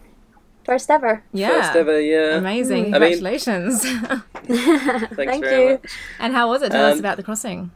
First 0.66 0.90
ever. 0.90 1.24
Yeah. 1.32 1.50
First 1.62 1.76
ever, 1.76 2.02
yeah. 2.02 2.38
Amazing. 2.38 2.96
I 2.96 3.00
mean- 3.00 3.12
Congratulations. 3.20 3.82
Thanks 4.44 5.16
Thank 5.16 5.44
very 5.44 5.64
you. 5.64 5.70
much. 5.74 5.92
and 6.20 6.34
how 6.34 6.50
was 6.50 6.64
it? 6.64 6.72
Tell 6.72 6.86
us 6.86 6.94
Um, 6.94 7.00
about 7.00 7.18
the 7.18 7.24
crossing. 7.24 7.70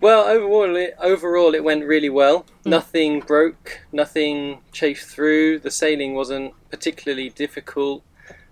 Well, 0.00 0.24
overall, 0.26 0.76
it, 0.76 0.96
overall, 0.98 1.54
it 1.54 1.62
went 1.62 1.84
really 1.84 2.08
well. 2.08 2.46
Nothing 2.64 3.20
broke, 3.20 3.82
nothing 3.92 4.62
chafed 4.72 5.04
through. 5.04 5.58
The 5.58 5.70
sailing 5.70 6.14
wasn't 6.14 6.54
particularly 6.70 7.28
difficult. 7.28 8.02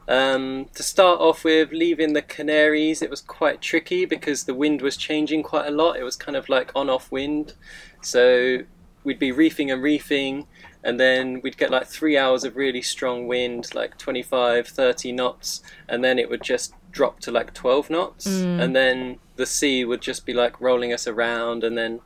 Um, 0.07 0.67
to 0.75 0.83
start 0.83 1.21
off 1.21 1.45
with, 1.45 1.73
leaving 1.73 2.13
the 2.13 2.21
Canaries, 2.21 3.01
it 3.01 3.09
was 3.09 3.23
quite 3.23 3.63
tricky 3.63 4.05
because 4.05 4.45
the 4.45 4.55
wind 4.55 4.83
was 4.83 4.99
changing 4.99 5.43
quite 5.43 5.67
a 5.67 5.71
lot. 5.71 5.97
It 5.97 6.03
was 6.03 6.17
kind 6.17 6.37
of 6.37 6.51
like 6.51 6.71
on-off 6.75 7.11
wind, 7.11 7.55
so 8.03 8.59
we'd 9.03 9.19
be 9.19 9.33
reefing 9.33 9.71
and 9.71 9.83
reefing, 9.83 10.47
and 10.85 11.01
then 11.01 11.41
we'd 11.41 11.57
get 11.57 11.71
like 11.71 11.87
three 11.87 12.19
hours 12.19 12.45
of 12.45 12.57
really 12.57 12.83
strong 12.83 13.27
wind, 13.27 13.75
like 13.75 13.97
25, 13.97 14.69
30 14.69 15.13
knots, 15.13 15.63
and 15.89 16.05
then 16.05 16.19
it 16.19 16.29
would 16.29 16.43
just 16.43 16.75
drop 16.99 17.21
to 17.21 17.31
like 17.31 17.51
12 17.55 17.91
knots, 17.91 18.27
and 18.63 18.75
then 18.75 19.19
the 19.37 19.47
sea 19.47 19.85
would 19.85 20.03
just 20.11 20.27
be 20.27 20.33
like 20.43 20.55
rolling 20.61 20.93
us 20.93 21.07
around, 21.07 21.63
and 21.67 21.75
then 21.81 22.01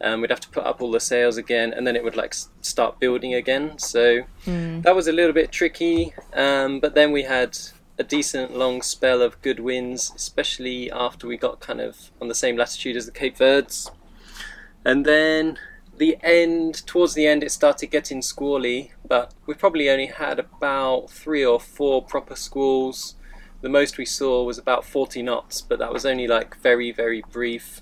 um, 0.00 0.20
we'd 0.20 0.30
have 0.30 0.40
to 0.40 0.48
put 0.56 0.64
up 0.70 0.82
all 0.82 0.90
the 0.90 1.00
sails 1.12 1.36
again, 1.36 1.72
and 1.72 1.86
then 1.86 1.94
it 1.96 2.02
would 2.04 2.16
like 2.22 2.32
s- 2.32 2.48
start 2.60 2.98
building 2.98 3.32
again. 3.34 3.78
So 3.78 4.02
that 4.82 4.94
was 4.96 5.06
a 5.06 5.12
little 5.12 5.32
bit 5.32 5.52
tricky, 5.52 6.12
um, 6.34 6.80
but 6.80 6.94
then 6.94 7.12
we 7.12 7.22
had 7.22 7.56
a 7.98 8.02
decent 8.16 8.56
long 8.62 8.82
spell 8.82 9.22
of 9.22 9.40
good 9.42 9.60
winds, 9.60 10.12
especially 10.16 10.90
after 10.90 11.26
we 11.28 11.36
got 11.36 11.60
kind 11.60 11.80
of 11.80 12.10
on 12.20 12.26
the 12.28 12.34
same 12.34 12.56
latitude 12.56 12.96
as 12.96 13.06
the 13.06 13.12
Cape 13.12 13.36
Verdes. 13.36 13.90
And 14.84 15.04
then 15.04 15.58
the 15.98 16.16
end, 16.22 16.84
towards 16.86 17.14
the 17.14 17.26
end, 17.28 17.44
it 17.44 17.52
started 17.52 17.88
getting 17.96 18.22
squally, 18.22 18.90
but 19.06 19.32
we 19.46 19.54
probably 19.54 19.88
only 19.88 20.06
had 20.24 20.38
about 20.40 21.10
three 21.10 21.44
or 21.44 21.60
four 21.60 22.02
proper 22.02 22.34
squalls. 22.34 23.14
The 23.62 23.68
most 23.68 23.96
we 23.96 24.04
saw 24.04 24.44
was 24.44 24.58
about 24.58 24.84
40 24.84 25.22
knots, 25.22 25.60
but 25.62 25.78
that 25.78 25.92
was 25.92 26.04
only 26.04 26.26
like 26.26 26.56
very, 26.60 26.92
very 26.92 27.22
brief. 27.32 27.80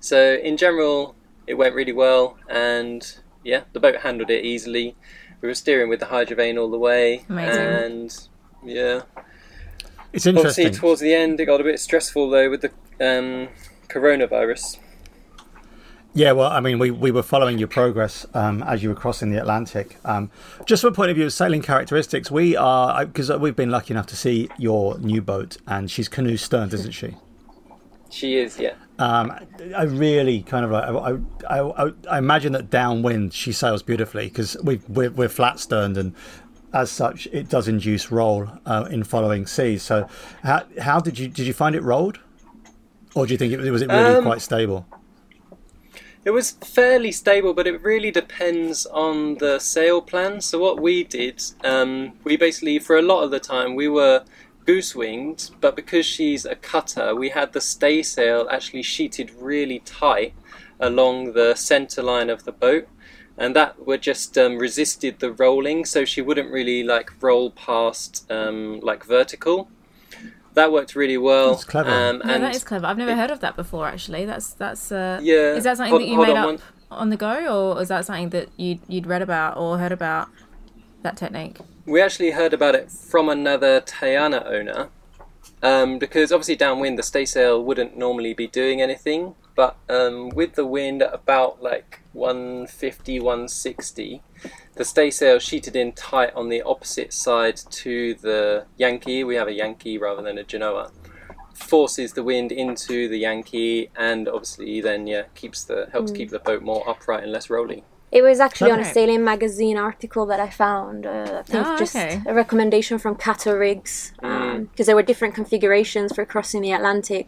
So, 0.00 0.34
in 0.42 0.56
general, 0.56 1.14
it 1.46 1.54
went 1.54 1.74
really 1.74 1.92
well, 1.92 2.38
and 2.48 3.04
yeah, 3.44 3.64
the 3.72 3.80
boat 3.80 3.96
handled 4.02 4.30
it 4.30 4.44
easily. 4.44 4.96
We 5.40 5.48
were 5.48 5.54
steering 5.54 5.88
with 5.88 6.00
the 6.00 6.06
hydrovane 6.06 6.60
all 6.60 6.70
the 6.70 6.78
way, 6.78 7.24
Amazing. 7.28 7.60
and 7.60 8.28
yeah, 8.64 9.02
It's 10.12 10.24
interesting. 10.26 10.36
obviously 10.38 10.62
interesting. 10.64 10.72
towards 10.80 11.00
the 11.00 11.12
end, 11.14 11.40
it 11.40 11.46
got 11.46 11.60
a 11.60 11.64
bit 11.64 11.80
stressful 11.80 12.30
though 12.30 12.48
with 12.50 12.62
the 12.62 12.70
um, 13.00 13.48
coronavirus. 13.88 14.78
Yeah, 16.14 16.32
well, 16.32 16.50
I 16.50 16.60
mean, 16.60 16.78
we, 16.78 16.90
we 16.90 17.10
were 17.10 17.22
following 17.22 17.58
your 17.58 17.68
progress 17.68 18.26
um, 18.34 18.62
as 18.64 18.82
you 18.82 18.90
were 18.90 18.94
crossing 18.94 19.30
the 19.30 19.38
Atlantic. 19.38 19.96
Um, 20.04 20.30
just 20.66 20.82
from 20.82 20.92
a 20.92 20.94
point 20.94 21.10
of 21.10 21.16
view 21.16 21.24
of 21.24 21.32
sailing 21.32 21.62
characteristics, 21.62 22.30
we 22.30 22.54
are 22.54 23.06
because 23.06 23.30
we've 23.30 23.56
been 23.56 23.70
lucky 23.70 23.94
enough 23.94 24.06
to 24.08 24.16
see 24.16 24.50
your 24.58 24.98
new 24.98 25.22
boat, 25.22 25.56
and 25.66 25.90
she's 25.90 26.08
canoe 26.08 26.36
stern, 26.36 26.68
isn't 26.72 26.92
she? 26.92 27.16
She 28.10 28.36
is, 28.36 28.58
yeah. 28.58 28.74
Um, 28.98 29.32
I 29.74 29.84
really 29.84 30.42
kind 30.42 30.66
of 30.66 30.70
like 30.70 30.84
I, 31.48 31.58
I, 31.58 31.86
I, 31.86 31.92
I 32.10 32.18
imagine 32.18 32.52
that 32.52 32.68
downwind 32.68 33.32
she 33.32 33.50
sails 33.52 33.82
beautifully 33.82 34.28
because 34.28 34.54
we 34.62 34.80
we're, 34.88 35.10
we're 35.10 35.30
flat 35.30 35.58
sterned 35.58 35.96
and 35.96 36.14
as 36.74 36.90
such 36.90 37.26
it 37.32 37.48
does 37.48 37.68
induce 37.68 38.12
roll 38.12 38.48
uh, 38.66 38.86
in 38.90 39.02
following 39.04 39.46
seas. 39.46 39.82
So 39.82 40.06
how 40.42 40.66
how 40.78 41.00
did 41.00 41.18
you 41.18 41.28
did 41.28 41.46
you 41.46 41.54
find 41.54 41.74
it 41.74 41.82
rolled, 41.82 42.20
or 43.14 43.26
do 43.26 43.32
you 43.32 43.38
think 43.38 43.54
it 43.54 43.70
was 43.70 43.80
it 43.80 43.88
really 43.88 44.16
Um, 44.16 44.22
quite 44.22 44.42
stable? 44.42 44.86
It 46.24 46.30
was 46.30 46.52
fairly 46.52 47.10
stable, 47.10 47.52
but 47.52 47.66
it 47.66 47.82
really 47.82 48.12
depends 48.12 48.86
on 48.86 49.38
the 49.38 49.58
sail 49.58 50.00
plan. 50.00 50.40
So 50.40 50.60
what 50.60 50.80
we 50.80 51.02
did, 51.02 51.42
um, 51.64 52.12
we 52.22 52.36
basically 52.36 52.78
for 52.78 52.96
a 52.96 53.02
lot 53.02 53.24
of 53.24 53.32
the 53.32 53.40
time 53.40 53.74
we 53.74 53.88
were 53.88 54.22
goose 54.64 54.94
winged, 54.94 55.50
but 55.60 55.74
because 55.74 56.06
she's 56.06 56.44
a 56.44 56.54
cutter, 56.54 57.16
we 57.16 57.30
had 57.30 57.52
the 57.52 57.60
stay 57.60 58.04
sail 58.04 58.46
actually 58.52 58.84
sheeted 58.84 59.32
really 59.32 59.80
tight 59.80 60.32
along 60.78 61.32
the 61.32 61.56
centre 61.56 62.02
line 62.02 62.30
of 62.30 62.44
the 62.44 62.52
boat, 62.52 62.86
and 63.36 63.56
that 63.56 63.84
would 63.84 64.02
just 64.02 64.38
um, 64.38 64.58
resisted 64.58 65.18
the 65.18 65.32
rolling, 65.32 65.84
so 65.84 66.04
she 66.04 66.22
wouldn't 66.22 66.52
really 66.52 66.84
like 66.84 67.10
roll 67.20 67.50
past 67.50 68.30
um, 68.30 68.78
like 68.80 69.04
vertical. 69.04 69.68
That 70.54 70.70
worked 70.72 70.94
really 70.94 71.16
well. 71.18 71.50
That's 71.52 71.64
clever. 71.64 71.90
Um, 71.90 72.22
Yeah, 72.24 72.32
and 72.34 72.44
that 72.44 72.54
is 72.54 72.62
clever. 72.64 72.86
I've 72.86 72.98
never 72.98 73.14
heard 73.16 73.30
of 73.30 73.40
that 73.40 73.56
before. 73.56 73.86
Actually, 73.86 74.24
that's 74.26 74.52
that's. 74.52 74.92
Uh, 74.92 75.18
Yeah. 75.22 75.54
Is 75.54 75.64
that 75.64 75.76
something 75.78 75.90
Hold- 75.90 76.02
that 76.02 76.08
you 76.08 76.18
made 76.20 76.30
on 76.30 76.36
up 76.36 76.46
one- 76.46 76.58
on 76.90 77.08
the 77.10 77.16
go, 77.16 77.72
or 77.72 77.80
is 77.80 77.88
that 77.88 78.04
something 78.04 78.28
that 78.30 78.48
you 78.58 78.78
you'd 78.88 79.06
read 79.06 79.22
about 79.22 79.56
or 79.56 79.78
heard 79.78 79.92
about 79.92 80.28
that 81.02 81.16
technique? 81.16 81.58
We 81.86 82.00
actually 82.02 82.32
heard 82.32 82.52
about 82.52 82.74
it 82.74 82.90
from 82.90 83.28
another 83.30 83.80
Tayana 83.80 84.44
owner, 84.46 84.88
um, 85.62 85.98
because 85.98 86.30
obviously 86.32 86.56
downwind 86.56 86.98
the 86.98 87.02
staysail 87.02 87.64
wouldn't 87.64 87.96
normally 87.96 88.34
be 88.34 88.46
doing 88.46 88.82
anything, 88.82 89.34
but 89.54 89.76
um, 89.88 90.30
with 90.30 90.54
the 90.54 90.66
wind 90.66 91.02
at 91.02 91.12
about 91.14 91.62
like 91.62 92.00
150, 92.12 93.20
160, 93.20 94.22
the 94.74 94.84
staysail 94.84 95.38
sheeted 95.38 95.76
in 95.76 95.92
tight 95.92 96.32
on 96.34 96.48
the 96.48 96.62
opposite 96.62 97.12
side 97.12 97.56
to 97.56 98.14
the 98.14 98.66
Yankee. 98.76 99.24
We 99.24 99.36
have 99.36 99.48
a 99.48 99.52
Yankee 99.52 99.98
rather 99.98 100.22
than 100.22 100.38
a 100.38 100.44
Genoa. 100.44 100.90
Forces 101.54 102.14
the 102.14 102.24
wind 102.24 102.50
into 102.50 103.08
the 103.08 103.18
Yankee, 103.18 103.90
and 103.94 104.26
obviously 104.28 104.80
then 104.80 105.06
yeah 105.06 105.24
keeps 105.34 105.64
the 105.64 105.88
helps 105.92 106.10
keep 106.10 106.30
the 106.30 106.38
boat 106.38 106.62
more 106.62 106.88
upright 106.88 107.22
and 107.22 107.30
less 107.30 107.50
rolly. 107.50 107.84
It 108.12 108.20
was 108.22 108.40
actually 108.40 108.70
on 108.70 108.80
a 108.80 108.84
sailing 108.84 109.24
magazine 109.24 109.78
article 109.78 110.26
that 110.26 110.38
I 110.38 110.50
found. 110.50 111.06
Uh, 111.06 111.38
I 111.40 111.42
think 111.42 111.66
Ah, 111.66 111.76
just 111.78 111.96
okay. 111.96 112.20
a 112.26 112.34
recommendation 112.34 112.98
from 112.98 113.14
Cutter 113.16 113.58
Rigs 113.58 114.12
because 114.20 114.86
there 114.86 114.94
were 114.94 115.02
different 115.12 115.34
configurations 115.34 116.12
for 116.14 116.24
crossing 116.26 116.60
the 116.60 116.72
Atlantic 116.72 117.26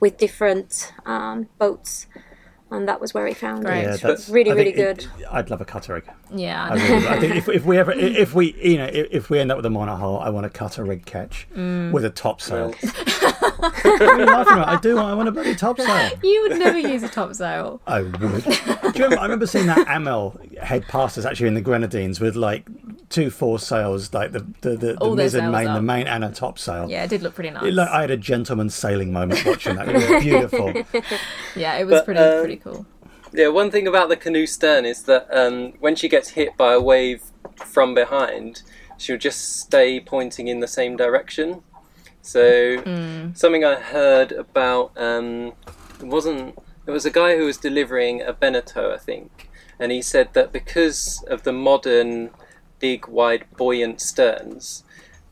with 0.00 0.16
different 0.16 0.92
um, 1.04 1.48
boats, 1.58 2.06
and 2.72 2.88
that 2.88 3.00
was 3.00 3.14
where 3.14 3.24
we 3.24 3.34
found 3.34 3.64
Great. 3.64 3.84
it. 3.84 3.84
Yeah, 3.84 3.96
that's 3.96 4.28
really, 4.28 4.50
I 4.50 4.54
think 4.54 4.76
really 4.76 4.90
it- 4.90 4.98
good. 4.98 5.26
I'd 5.30 5.50
love 5.50 5.60
a 5.60 5.64
cutter 5.64 5.94
rig. 5.94 6.04
Yeah. 6.34 6.68
I, 6.70 6.74
really, 6.74 7.08
I 7.08 7.20
think 7.20 7.34
if, 7.36 7.48
if 7.48 7.64
we 7.64 7.78
ever 7.78 7.92
if 7.92 8.34
we 8.34 8.54
you 8.54 8.78
know 8.78 8.86
if, 8.86 9.08
if 9.10 9.30
we 9.30 9.38
end 9.38 9.50
up 9.50 9.56
with 9.56 9.66
a 9.66 9.70
monohull, 9.70 10.22
I 10.22 10.30
want 10.30 10.46
a 10.46 10.50
cutter 10.50 10.84
rig 10.84 11.04
catch 11.04 11.46
mm. 11.54 11.92
with 11.92 12.04
a 12.04 12.10
topsail. 12.10 12.72
what 12.72 14.02
are 14.02 14.18
you 14.18 14.26
laughing 14.26 14.58
at? 14.58 14.68
I 14.68 14.80
do. 14.80 14.98
I 14.98 15.14
want 15.14 15.28
a 15.28 15.32
bloody 15.32 15.54
topsail. 15.54 16.10
you 16.22 16.42
would 16.48 16.58
never 16.58 16.78
use 16.78 17.02
a 17.02 17.08
topsail. 17.08 17.80
I 17.86 18.02
would. 18.02 18.12
Do 18.18 18.28
you 18.28 19.04
remember, 19.04 19.18
I 19.18 19.22
remember 19.22 19.46
seeing 19.46 19.66
that 19.66 19.86
Amel 19.88 20.40
head 20.60 20.84
past 20.88 21.18
us 21.18 21.24
actually 21.24 21.48
in 21.48 21.54
the 21.54 21.60
Grenadines 21.60 22.20
with 22.20 22.36
like 22.36 22.66
two 23.12 23.30
foresails, 23.30 24.12
like 24.12 24.32
the 24.32 24.40
the, 24.62 24.70
the, 24.70 24.76
the 24.94 24.94
mizzen 24.94 25.30
sails 25.30 25.52
main, 25.52 25.74
the 25.74 25.82
main, 25.82 26.06
and 26.06 26.24
a 26.24 26.30
topsail. 26.30 26.90
Yeah, 26.90 27.04
it 27.04 27.10
did 27.10 27.22
look 27.22 27.34
pretty 27.34 27.50
nice. 27.50 27.64
It, 27.64 27.74
like, 27.74 27.88
I 27.88 28.00
had 28.00 28.10
a 28.10 28.16
gentleman 28.16 28.70
sailing 28.70 29.12
moment 29.12 29.44
watching 29.44 29.76
that. 29.76 29.88
It 29.88 29.94
was 29.94 30.22
beautiful. 30.22 30.72
yeah, 31.54 31.76
it 31.76 31.84
was 31.84 32.00
But, 32.00 32.04
pretty 32.06 32.20
um, 32.20 32.40
pretty 32.40 32.56
cool. 32.56 32.86
Yeah, 33.34 33.48
one 33.48 33.70
thing 33.70 33.86
about 33.86 34.08
the 34.08 34.16
canoe 34.16 34.46
stern 34.46 34.84
is 34.84 35.04
that 35.04 35.26
um, 35.30 35.72
when 35.80 35.96
she 35.96 36.08
gets 36.08 36.30
hit 36.30 36.56
by 36.56 36.72
a 36.74 36.80
wave 36.80 37.22
from 37.64 37.94
behind, 37.94 38.62
she'll 38.98 39.16
just 39.18 39.56
stay 39.60 40.00
pointing 40.00 40.48
in 40.48 40.60
the 40.60 40.68
same 40.68 40.96
direction. 40.96 41.62
So 42.20 42.76
something 43.34 43.64
I 43.64 43.74
heard 43.76 44.32
about 44.32 44.92
um, 44.96 45.52
it 46.00 46.06
wasn't 46.06 46.58
it 46.86 46.90
was 46.90 47.04
a 47.06 47.10
guy 47.10 47.36
who 47.36 47.44
was 47.44 47.56
delivering 47.56 48.22
a 48.22 48.32
Beneteau, 48.32 48.92
I 48.92 48.98
think, 48.98 49.48
and 49.78 49.92
he 49.92 50.02
said 50.02 50.32
that 50.34 50.52
because 50.52 51.24
of 51.28 51.42
the 51.44 51.52
modern 51.52 52.30
big, 52.82 53.06
wide, 53.08 53.44
buoyant 53.56 54.00
sterns, 54.02 54.84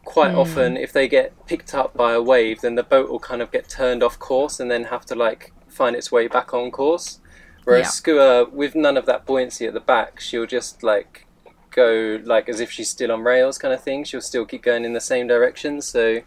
quite 0.04 0.34
often 0.34 0.76
if 0.78 0.92
they 0.92 1.06
get 1.06 1.28
picked 1.46 1.74
up 1.74 1.94
by 1.94 2.12
a 2.14 2.22
wave, 2.22 2.62
then 2.62 2.74
the 2.76 2.82
boat 2.82 3.10
will 3.10 3.18
kind 3.20 3.42
of 3.42 3.50
get 3.50 3.68
turned 3.68 4.02
off 4.02 4.18
course 4.18 4.58
and 4.60 4.70
then 4.70 4.84
have 4.84 5.04
to 5.06 5.14
like 5.14 5.52
find 5.68 5.94
its 5.94 6.10
way 6.10 6.26
back 6.28 6.54
on 6.54 6.70
course. 6.70 7.18
Whereas 7.64 7.86
Yeah. 7.86 7.90
Skua, 7.90 8.44
with 8.50 8.74
none 8.74 8.96
of 8.96 9.04
that 9.06 9.26
buoyancy 9.26 9.66
at 9.66 9.74
the 9.74 9.80
back, 9.94 10.18
she'll 10.20 10.46
just 10.46 10.82
like 10.82 11.26
go 11.70 12.18
like 12.24 12.48
as 12.48 12.58
if 12.60 12.70
she's 12.70 12.88
still 12.88 13.12
on 13.12 13.22
rails, 13.22 13.58
kind 13.58 13.74
of 13.74 13.82
thing. 13.82 14.04
She'll 14.04 14.20
still 14.32 14.46
keep 14.46 14.62
going 14.62 14.84
in 14.84 14.92
the 14.94 15.00
same 15.12 15.26
direction. 15.26 15.80
So 15.82 16.22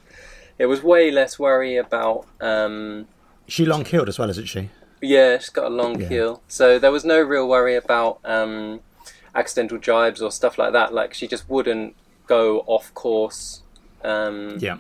it 0.60 0.68
was 0.68 0.84
way 0.84 1.10
less 1.12 1.40
worry 1.40 1.76
about. 1.78 2.28
Um, 2.40 3.08
She 3.48 3.66
long 3.66 3.84
keeled 3.84 4.08
as 4.10 4.20
well, 4.20 4.30
isn't 4.30 4.48
she? 4.48 4.70
yeah, 5.02 5.38
she's 5.40 5.50
got 5.50 5.66
a 5.66 5.76
long 5.82 6.00
Yeah. 6.00 6.08
keel, 6.08 6.42
so 6.48 6.80
there 6.80 6.92
was 6.92 7.04
no 7.04 7.20
real 7.20 7.46
worry 7.50 7.76
about 7.76 8.20
um, 8.24 8.80
accidental 9.36 9.78
jibes 9.78 10.22
or 10.22 10.32
stuff 10.32 10.58
like 10.58 10.74
that. 10.74 10.94
Like 10.94 11.14
she 11.14 11.28
just 11.28 11.50
wouldn't 11.50 11.96
go 12.28 12.60
off 12.68 12.94
course. 12.94 13.62
Um, 14.04 14.58
Yeah. 14.60 14.78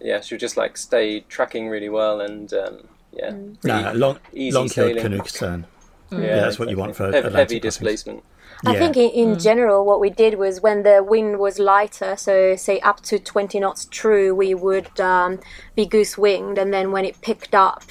yeah, 0.00 0.20
she 0.20 0.34
would 0.34 0.40
just 0.40 0.56
like 0.56 0.76
stay 0.76 1.20
tracking 1.20 1.68
really 1.68 1.88
well 1.88 2.20
and 2.20 2.52
um, 2.52 2.78
yeah, 3.12 3.30
pretty 3.62 3.82
No, 3.82 3.92
long 3.94 4.18
easy 4.32 4.54
long 4.54 4.68
keeled 4.68 4.88
sailing. 4.88 5.02
canoe 5.02 5.24
stern. 5.26 5.66
yeah, 6.12 6.18
Yeah, 6.18 6.40
that's 6.40 6.58
what 6.58 6.68
you 6.70 6.76
want 6.76 6.96
for 6.96 7.04
Heavy, 7.04 7.18
Atlantic 7.18 7.38
heavy 7.38 7.60
crossings. 7.60 7.74
displacement. 7.74 8.24
I 8.66 8.76
think 8.76 8.96
in, 8.96 9.10
in 9.10 9.38
general, 9.38 9.84
what 9.84 10.00
we 10.00 10.10
did 10.10 10.34
was 10.36 10.60
when 10.60 10.82
the 10.82 11.00
wind 11.02 11.38
was 11.38 11.60
lighter, 11.60 12.16
so 12.16 12.56
say 12.56 12.80
up 12.80 13.00
to 13.02 13.18
20 13.20 13.60
knots 13.60 13.84
true, 13.88 14.34
we 14.34 14.52
would 14.52 14.98
um, 15.00 15.38
be 15.76 15.86
goose 15.86 16.18
winged, 16.18 16.58
and 16.58 16.74
then 16.74 16.90
when 16.90 17.04
it 17.04 17.20
picked 17.20 17.54
up, 17.54 17.84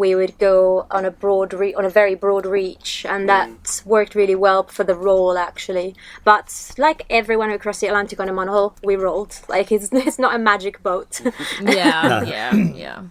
we 0.00 0.14
would 0.14 0.38
go 0.38 0.86
on 0.90 1.04
a 1.04 1.10
broad 1.10 1.52
re- 1.52 1.74
on 1.74 1.84
a 1.84 1.90
very 1.90 2.14
broad 2.14 2.46
reach, 2.46 3.04
and 3.06 3.28
that 3.28 3.82
worked 3.84 4.14
really 4.14 4.34
well 4.34 4.62
for 4.62 4.82
the 4.82 4.94
role 4.94 5.36
actually. 5.36 5.94
But 6.24 6.72
like 6.78 7.04
everyone 7.10 7.50
across 7.50 7.80
the 7.80 7.88
Atlantic 7.88 8.18
on 8.18 8.26
a 8.26 8.32
monohull, 8.32 8.72
we 8.82 8.96
rolled. 8.96 9.38
Like 9.46 9.70
it's 9.70 9.90
it's 9.92 10.18
not 10.18 10.34
a 10.34 10.38
magic 10.38 10.82
boat. 10.82 11.20
Yeah, 11.60 12.22
yeah, 12.34 12.54
yeah. 12.54 13.02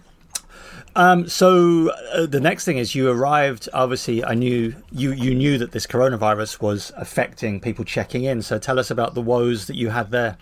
Um, 0.96 1.28
so 1.28 1.90
uh, 2.12 2.26
the 2.26 2.40
next 2.40 2.64
thing 2.64 2.78
is 2.78 2.96
you 2.96 3.08
arrived. 3.08 3.68
Obviously, 3.72 4.24
I 4.24 4.34
knew 4.34 4.74
you 4.90 5.12
you 5.12 5.32
knew 5.32 5.58
that 5.58 5.70
this 5.70 5.86
coronavirus 5.86 6.60
was 6.60 6.90
affecting 6.96 7.60
people 7.60 7.84
checking 7.84 8.24
in. 8.24 8.42
So 8.42 8.58
tell 8.58 8.80
us 8.80 8.90
about 8.90 9.14
the 9.14 9.22
woes 9.22 9.68
that 9.68 9.76
you 9.76 9.90
had 9.90 10.10
there 10.10 10.38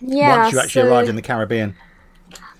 yeah. 0.00 0.42
once 0.42 0.52
you 0.52 0.60
actually 0.60 0.82
so- 0.82 0.88
arrived 0.88 1.08
in 1.08 1.16
the 1.16 1.22
Caribbean. 1.22 1.74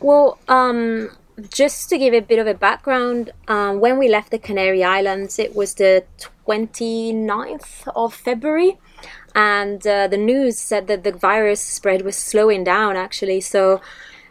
Well, 0.00 0.38
um, 0.48 1.10
just 1.48 1.88
to 1.90 1.98
give 1.98 2.14
a 2.14 2.20
bit 2.20 2.38
of 2.38 2.46
a 2.46 2.54
background, 2.54 3.30
um, 3.48 3.80
when 3.80 3.98
we 3.98 4.08
left 4.08 4.30
the 4.30 4.38
Canary 4.38 4.84
Islands, 4.84 5.38
it 5.38 5.54
was 5.54 5.74
the 5.74 6.04
29th 6.46 7.88
of 7.94 8.14
February, 8.14 8.78
and 9.34 9.86
uh, 9.86 10.08
the 10.08 10.16
news 10.16 10.58
said 10.58 10.86
that 10.88 11.04
the 11.04 11.12
virus 11.12 11.60
spread 11.60 12.02
was 12.02 12.16
slowing 12.16 12.64
down 12.64 12.96
actually. 12.96 13.40
So, 13.40 13.80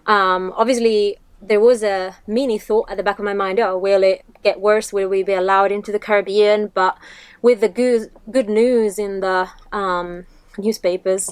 um, 0.05 0.53
obviously, 0.55 1.17
there 1.41 1.59
was 1.59 1.83
a 1.83 2.17
mini 2.27 2.57
thought 2.57 2.89
at 2.91 2.97
the 2.97 3.03
back 3.03 3.17
of 3.19 3.25
my 3.25 3.33
mind 3.33 3.59
oh, 3.59 3.77
will 3.77 4.03
it 4.03 4.25
get 4.43 4.59
worse? 4.59 4.91
Will 4.91 5.07
we 5.07 5.23
be 5.23 5.33
allowed 5.33 5.71
into 5.71 5.91
the 5.91 5.99
Caribbean? 5.99 6.67
But 6.73 6.97
with 7.41 7.61
the 7.61 7.69
good, 7.69 8.11
good 8.29 8.49
news 8.49 8.99
in 8.99 9.21
the 9.21 9.49
um, 9.71 10.25
newspapers, 10.57 11.31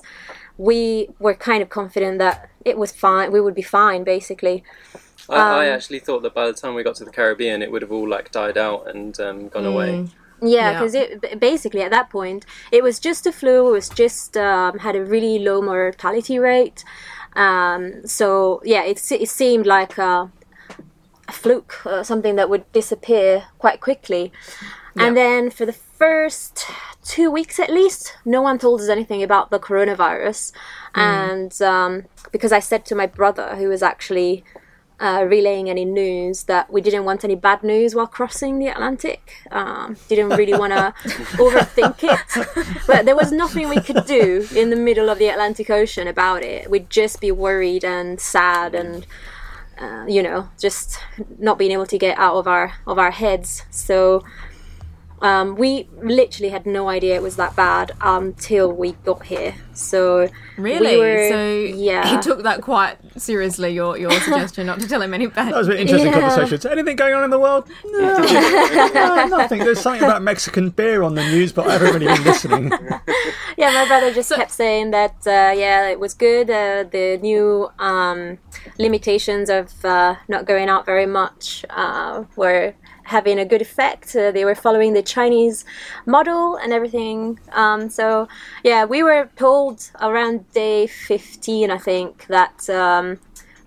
we 0.58 1.10
were 1.20 1.36
kind 1.36 1.62
of 1.62 1.70
confident 1.70 2.20
that 2.20 2.50
it 2.64 2.78
was 2.78 2.92
fine. 2.92 3.32
We 3.32 3.42
would 3.42 3.56
be 3.56 3.62
fine, 3.62 4.04
basically. 4.04 4.64
I, 5.30 5.36
I 5.36 5.68
Um, 5.70 5.76
actually 5.76 6.00
thought 6.00 6.22
that 6.24 6.34
by 6.34 6.48
the 6.48 6.54
time 6.54 6.74
we 6.76 6.84
got 6.84 6.96
to 6.96 7.06
the 7.06 7.12
Caribbean, 7.12 7.62
it 7.62 7.72
would 7.72 7.82
have 7.82 7.92
all 7.92 8.08
like 8.08 8.32
died 8.32 8.58
out 8.58 8.88
and 8.88 9.20
um, 9.20 9.50
gone 9.50 9.66
away. 9.66 10.08
Yeah, 10.42 10.72
Yeah. 10.72 10.74
because 10.74 10.94
it 10.96 11.40
basically 11.40 11.82
at 11.82 11.92
that 11.92 12.10
point 12.10 12.46
it 12.72 12.84
was 12.84 13.00
just 13.00 13.26
a 13.26 13.32
flu. 13.32 13.68
It 13.70 13.72
was 13.72 13.90
just 13.90 14.38
um, 14.38 14.80
had 14.80 14.96
a 14.96 15.04
really 15.04 15.40
low 15.40 15.62
mortality 15.62 16.40
rate. 16.40 16.84
Um, 17.36 18.06
so 18.06 18.62
yeah, 18.64 18.84
it 18.84 19.00
it 19.12 19.30
seemed 19.30 19.66
like 19.66 19.98
a, 19.98 20.32
a 21.28 21.32
fluke, 21.32 21.86
uh, 21.86 22.04
something 22.04 22.36
that 22.36 22.50
would 22.50 22.72
disappear 22.72 23.46
quite 23.58 23.80
quickly. 23.82 24.32
And 25.00 25.16
then 25.16 25.52
for 25.52 25.66
the 25.66 25.74
first 25.74 26.66
two 27.04 27.30
weeks 27.30 27.60
at 27.60 27.70
least, 27.70 28.16
no 28.26 28.42
one 28.42 28.58
told 28.58 28.82
us 28.82 28.90
anything 28.90 29.22
about 29.22 29.52
the 29.52 29.60
coronavirus. 29.60 30.52
And 30.96 31.62
um, 31.62 32.06
because 32.32 32.52
I 32.52 32.60
said 32.60 32.84
to 32.86 32.96
my 32.96 33.06
brother, 33.06 33.56
who 33.58 33.70
was 33.70 33.84
actually 33.84 34.44
uh, 35.00 35.26
relaying 35.28 35.70
any 35.70 35.86
news 35.86 36.44
that 36.44 36.72
we 36.72 36.82
didn't 36.82 37.06
want 37.06 37.24
any 37.24 37.36
bad 37.36 37.64
news 37.64 37.94
while 37.94 38.08
crossing 38.08 38.60
the 38.60 38.68
Atlantic. 38.68 39.44
Um, 39.52 39.98
didn't 40.08 40.30
really 40.30 40.58
want 40.58 40.74
to 40.74 40.94
overthink 41.38 42.04
it. 42.04 42.78
But 42.88 43.06
there 43.06 43.16
was 43.16 43.32
nothing 43.32 43.70
we 43.70 43.82
could 43.82 44.06
do 44.06 44.48
in 44.56 44.70
the 44.70 44.76
middle 44.76 45.10
of 45.10 45.20
the 45.20 45.28
Atlantic 45.28 45.70
Ocean 45.70 46.08
about 46.08 46.42
it. 46.42 46.70
We'd 46.70 46.90
just 46.90 47.22
be 47.22 47.32
worried 47.32 47.84
and 47.84 48.20
sad 48.20 48.76
and. 48.76 49.06
Uh, 49.80 50.08
you 50.08 50.24
know, 50.24 50.50
just 50.58 51.00
not 51.38 51.60
being 51.60 51.70
able 51.70 51.86
to 51.86 52.00
get 52.00 52.18
out 52.18 52.36
of 52.36 52.48
our 52.48 52.74
of 52.88 52.98
our 52.98 53.12
heads. 53.12 53.62
So 53.70 54.24
um, 55.22 55.56
we 55.56 55.88
literally 56.02 56.50
had 56.50 56.66
no 56.66 56.88
idea 56.90 57.16
it 57.16 57.22
was 57.22 57.36
that 57.38 57.56
bad 57.56 57.92
until 58.02 58.72
we 58.72 58.92
got 59.04 59.26
here. 59.26 59.56
So 59.74 60.30
Really? 60.58 60.96
we 60.96 60.98
were, 60.98 61.30
so 61.30 61.54
yeah. 61.76 62.08
he 62.16 62.22
took 62.22 62.44
that 62.44 62.62
quite 62.62 62.98
seriously. 63.20 63.70
Your 63.74 63.98
your 63.98 64.12
suggestion 64.22 64.68
not 64.68 64.80
to 64.80 64.88
tell 64.88 65.02
him 65.02 65.14
any 65.14 65.28
bad. 65.28 65.54
That 65.54 65.58
was 65.58 65.68
an 65.70 65.78
interesting 65.78 66.12
Yeah. 66.12 66.20
conversation. 66.20 66.62
So 66.62 66.70
anything 66.70 66.96
going 66.96 67.14
on 67.14 67.24
in 67.24 67.30
the 67.30 67.40
world? 67.40 67.68
No, 67.86 68.18
no, 68.18 69.26
nothing. 69.28 69.60
There's 69.60 69.80
something 69.80 70.04
about 70.04 70.22
Mexican 70.22 70.70
beer 70.70 71.02
on 71.04 71.16
the 71.16 71.24
news, 71.24 71.52
but 71.52 71.68
I 71.68 71.74
haven't 71.74 71.94
really 71.94 72.08
been 72.08 72.24
listening. 72.24 72.72
Yeah, 73.58 73.72
my 73.72 73.88
brother 73.88 74.14
just 74.14 74.32
kept 74.32 74.52
saying 74.52 74.92
that, 74.92 75.16
uh, 75.26 75.52
yeah, 75.58 75.90
it 75.90 76.00
was 76.00 76.14
good. 76.14 76.48
Uh, 76.48 76.84
the 76.84 77.18
new 77.20 77.68
um, 77.80 78.38
limitations 78.78 79.50
of 79.50 79.84
uh, 79.84 80.16
not 80.28 80.46
going 80.46 80.70
out 80.70 80.86
very 80.86 81.08
much 81.08 81.66
uh, 81.72 82.26
were 82.36 82.76
having 83.08 83.40
a 83.40 83.46
good 83.46 83.62
effect. 83.62 84.16
Uh, 84.16 84.32
they 84.32 84.46
were 84.46 84.56
following 84.56 84.94
the 84.94 85.02
Chinese 85.02 85.66
model 86.06 86.56
and 86.56 86.72
everything. 86.74 87.40
Um, 87.52 87.90
so, 87.90 88.28
yeah, 88.64 88.86
we 88.86 89.02
were 89.02 89.30
told 89.36 89.90
around 90.02 90.52
day 90.52 90.88
15, 90.88 91.72
I 91.72 91.78
think, 91.78 92.28
that. 92.28 92.70
Um, 92.70 93.20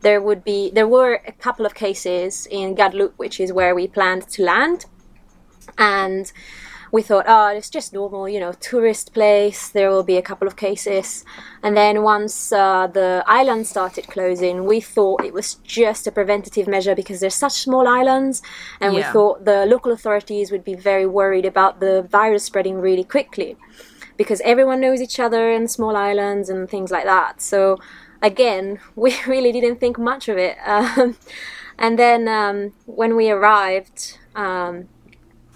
there 0.03 0.23
would 0.23 0.43
be 0.45 0.71
there 0.71 0.89
were 0.89 1.21
a 1.27 1.33
couple 1.33 1.67
of 1.67 1.75
cases 1.75 2.47
in 2.51 2.75
Guadeloupe, 2.75 3.19
which 3.19 3.39
is 3.39 3.53
where 3.53 3.75
we 3.75 3.87
planned 3.87 4.27
to 4.31 4.43
land, 4.43 4.87
and 5.77 6.33
we 6.93 7.03
thought, 7.03 7.25
oh, 7.29 7.49
it's 7.49 7.71
just 7.71 7.93
normal, 7.93 8.29
you 8.29 8.41
know, 8.41 8.53
tourist 8.53 9.13
place. 9.15 9.69
There 9.69 9.91
will 9.91 10.03
be 10.03 10.17
a 10.17 10.23
couple 10.23 10.49
of 10.49 10.57
cases, 10.57 11.25
and 11.63 11.77
then 11.77 12.03
once 12.03 12.53
uh, 12.53 12.87
the 12.87 13.25
island 13.27 13.67
started 13.67 14.09
closing, 14.09 14.65
we 14.65 14.81
thought 14.81 15.25
it 15.25 15.33
was 15.33 15.55
just 15.65 16.07
a 16.07 16.13
preventative 16.13 16.67
measure 16.67 16.95
because 16.95 17.21
they're 17.21 17.31
such 17.31 17.53
small 17.53 17.87
islands, 17.87 18.43
and 18.81 18.95
we 18.95 19.03
thought 19.03 19.45
the 19.45 19.67
local 19.67 19.93
authorities 19.93 20.51
would 20.51 20.65
be 20.65 20.75
very 20.75 21.07
worried 21.07 21.47
about 21.47 21.81
the 21.81 22.03
virus 22.03 22.45
spreading 22.45 22.81
really 22.81 23.05
quickly 23.05 23.57
because 24.21 24.43
everyone 24.43 24.81
knows 24.81 25.01
each 25.01 25.19
other 25.19 25.51
in 25.51 25.67
small 25.67 25.97
islands 25.97 26.51
and 26.51 26.69
things 26.69 26.91
like 26.91 27.05
that. 27.05 27.41
So 27.41 27.79
again, 28.21 28.79
we 28.95 29.17
really 29.27 29.51
didn't 29.51 29.81
think 29.81 29.99
much 29.99 30.29
of 30.29 30.37
it. 30.37 30.59
Um, 30.67 31.17
and 31.79 31.99
then 31.99 32.29
um, 32.29 32.75
when 32.85 33.17
we 33.17 33.31
arrived, 33.31 34.19
um, 34.37 34.89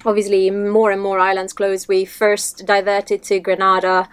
obviously 0.04 0.50
more 0.50 0.90
and 0.90 1.00
more 1.00 1.18
islands 1.18 1.52
closed. 1.52 1.88
We 1.88 2.04
first 2.04 2.66
diverted 2.66 3.22
to 3.24 3.40
Grenada, 3.40 4.08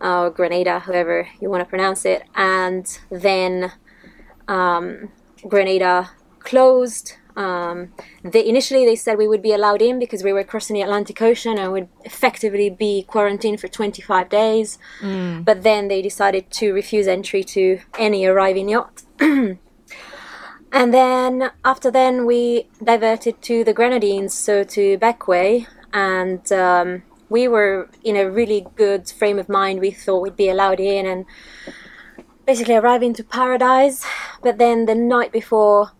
or 0.00 0.30
Grenada, 0.30 0.80
however 0.80 1.28
you 1.40 1.50
want 1.50 1.62
to 1.62 1.68
pronounce 1.68 2.04
it, 2.04 2.22
and 2.34 2.86
then 3.10 3.72
um, 4.46 5.10
Grenada 5.46 6.10
closed. 6.40 7.14
Um, 7.36 7.92
they, 8.24 8.44
initially, 8.44 8.84
they 8.84 8.96
said 8.96 9.16
we 9.16 9.28
would 9.28 9.42
be 9.42 9.52
allowed 9.52 9.80
in 9.80 10.00
because 10.00 10.24
we 10.24 10.32
were 10.32 10.42
crossing 10.42 10.74
the 10.74 10.82
Atlantic 10.82 11.22
Ocean 11.22 11.56
and 11.56 11.72
would 11.72 11.88
effectively 12.04 12.68
be 12.68 13.04
quarantined 13.04 13.60
for 13.60 13.68
25 13.68 14.28
days. 14.28 14.78
But 15.44 15.62
then 15.62 15.86
they 15.86 16.02
decided 16.02 16.50
to 16.52 16.72
refuse 16.72 17.06
entry 17.06 17.44
to 17.44 17.78
any 17.96 18.26
arriving 18.26 18.68
yacht. 18.70 19.02
and 20.72 20.92
then 20.92 21.50
after 21.64 21.90
then, 21.90 22.26
we 22.26 22.68
diverted 22.82 23.40
to 23.42 23.64
the 23.64 23.72
Grenadines, 23.72 24.34
so 24.34 24.64
to 24.64 24.98
Bequia, 24.98 25.66
and 25.92 26.50
um, 26.52 27.02
we 27.28 27.48
were 27.48 27.88
in 28.04 28.16
a 28.16 28.30
really 28.30 28.66
good 28.76 29.08
frame 29.10 29.38
of 29.38 29.48
mind. 29.48 29.80
We 29.80 29.90
thought 29.90 30.22
we'd 30.22 30.36
be 30.36 30.48
allowed 30.48 30.80
in 30.80 31.06
and 31.06 31.26
basically 32.46 32.76
arrive 32.76 33.02
into 33.02 33.22
paradise. 33.22 34.04
But 34.42 34.58
then 34.58 34.86
the 34.86 34.94
night 34.94 35.32
before 35.32 35.92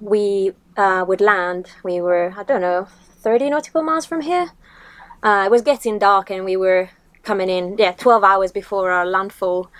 we 0.00 0.52
uh, 0.76 1.04
would 1.06 1.20
land, 1.20 1.70
we 1.84 2.00
were, 2.00 2.34
I 2.36 2.42
don't 2.42 2.60
know, 2.60 2.88
30 3.20 3.50
nautical 3.50 3.82
miles 3.82 4.06
from 4.06 4.22
here. 4.22 4.50
uh, 5.24 5.44
it 5.46 5.50
was 5.50 5.62
getting 5.62 5.98
dark 5.98 6.30
and 6.30 6.44
we 6.44 6.56
were 6.56 6.90
coming 7.22 7.48
in, 7.48 7.76
yeah, 7.78 7.92
12 7.92 8.22
hours 8.22 8.52
before 8.52 8.90
our 8.90 9.06
landfall. 9.06 9.70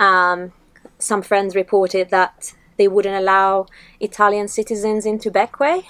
Um, 0.00 0.52
some 0.98 1.22
friends 1.22 1.54
reported 1.54 2.10
that 2.10 2.54
they 2.78 2.88
wouldn't 2.88 3.14
allow 3.16 3.66
Italian 4.00 4.48
citizens 4.48 5.04
into 5.04 5.30
Bequia, 5.30 5.82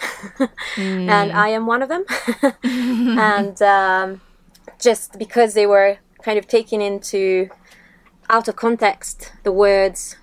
and 0.76 1.30
I 1.32 1.48
am 1.48 1.66
one 1.66 1.82
of 1.82 1.88
them. 1.88 2.04
and 2.62 3.60
um, 3.62 4.20
just 4.80 5.18
because 5.18 5.54
they 5.54 5.66
were 5.66 5.98
kind 6.22 6.38
of 6.38 6.48
taking 6.48 6.80
into 6.80 7.48
out 8.30 8.48
of 8.48 8.56
context 8.56 9.32
the 9.44 9.52
words 9.52 10.16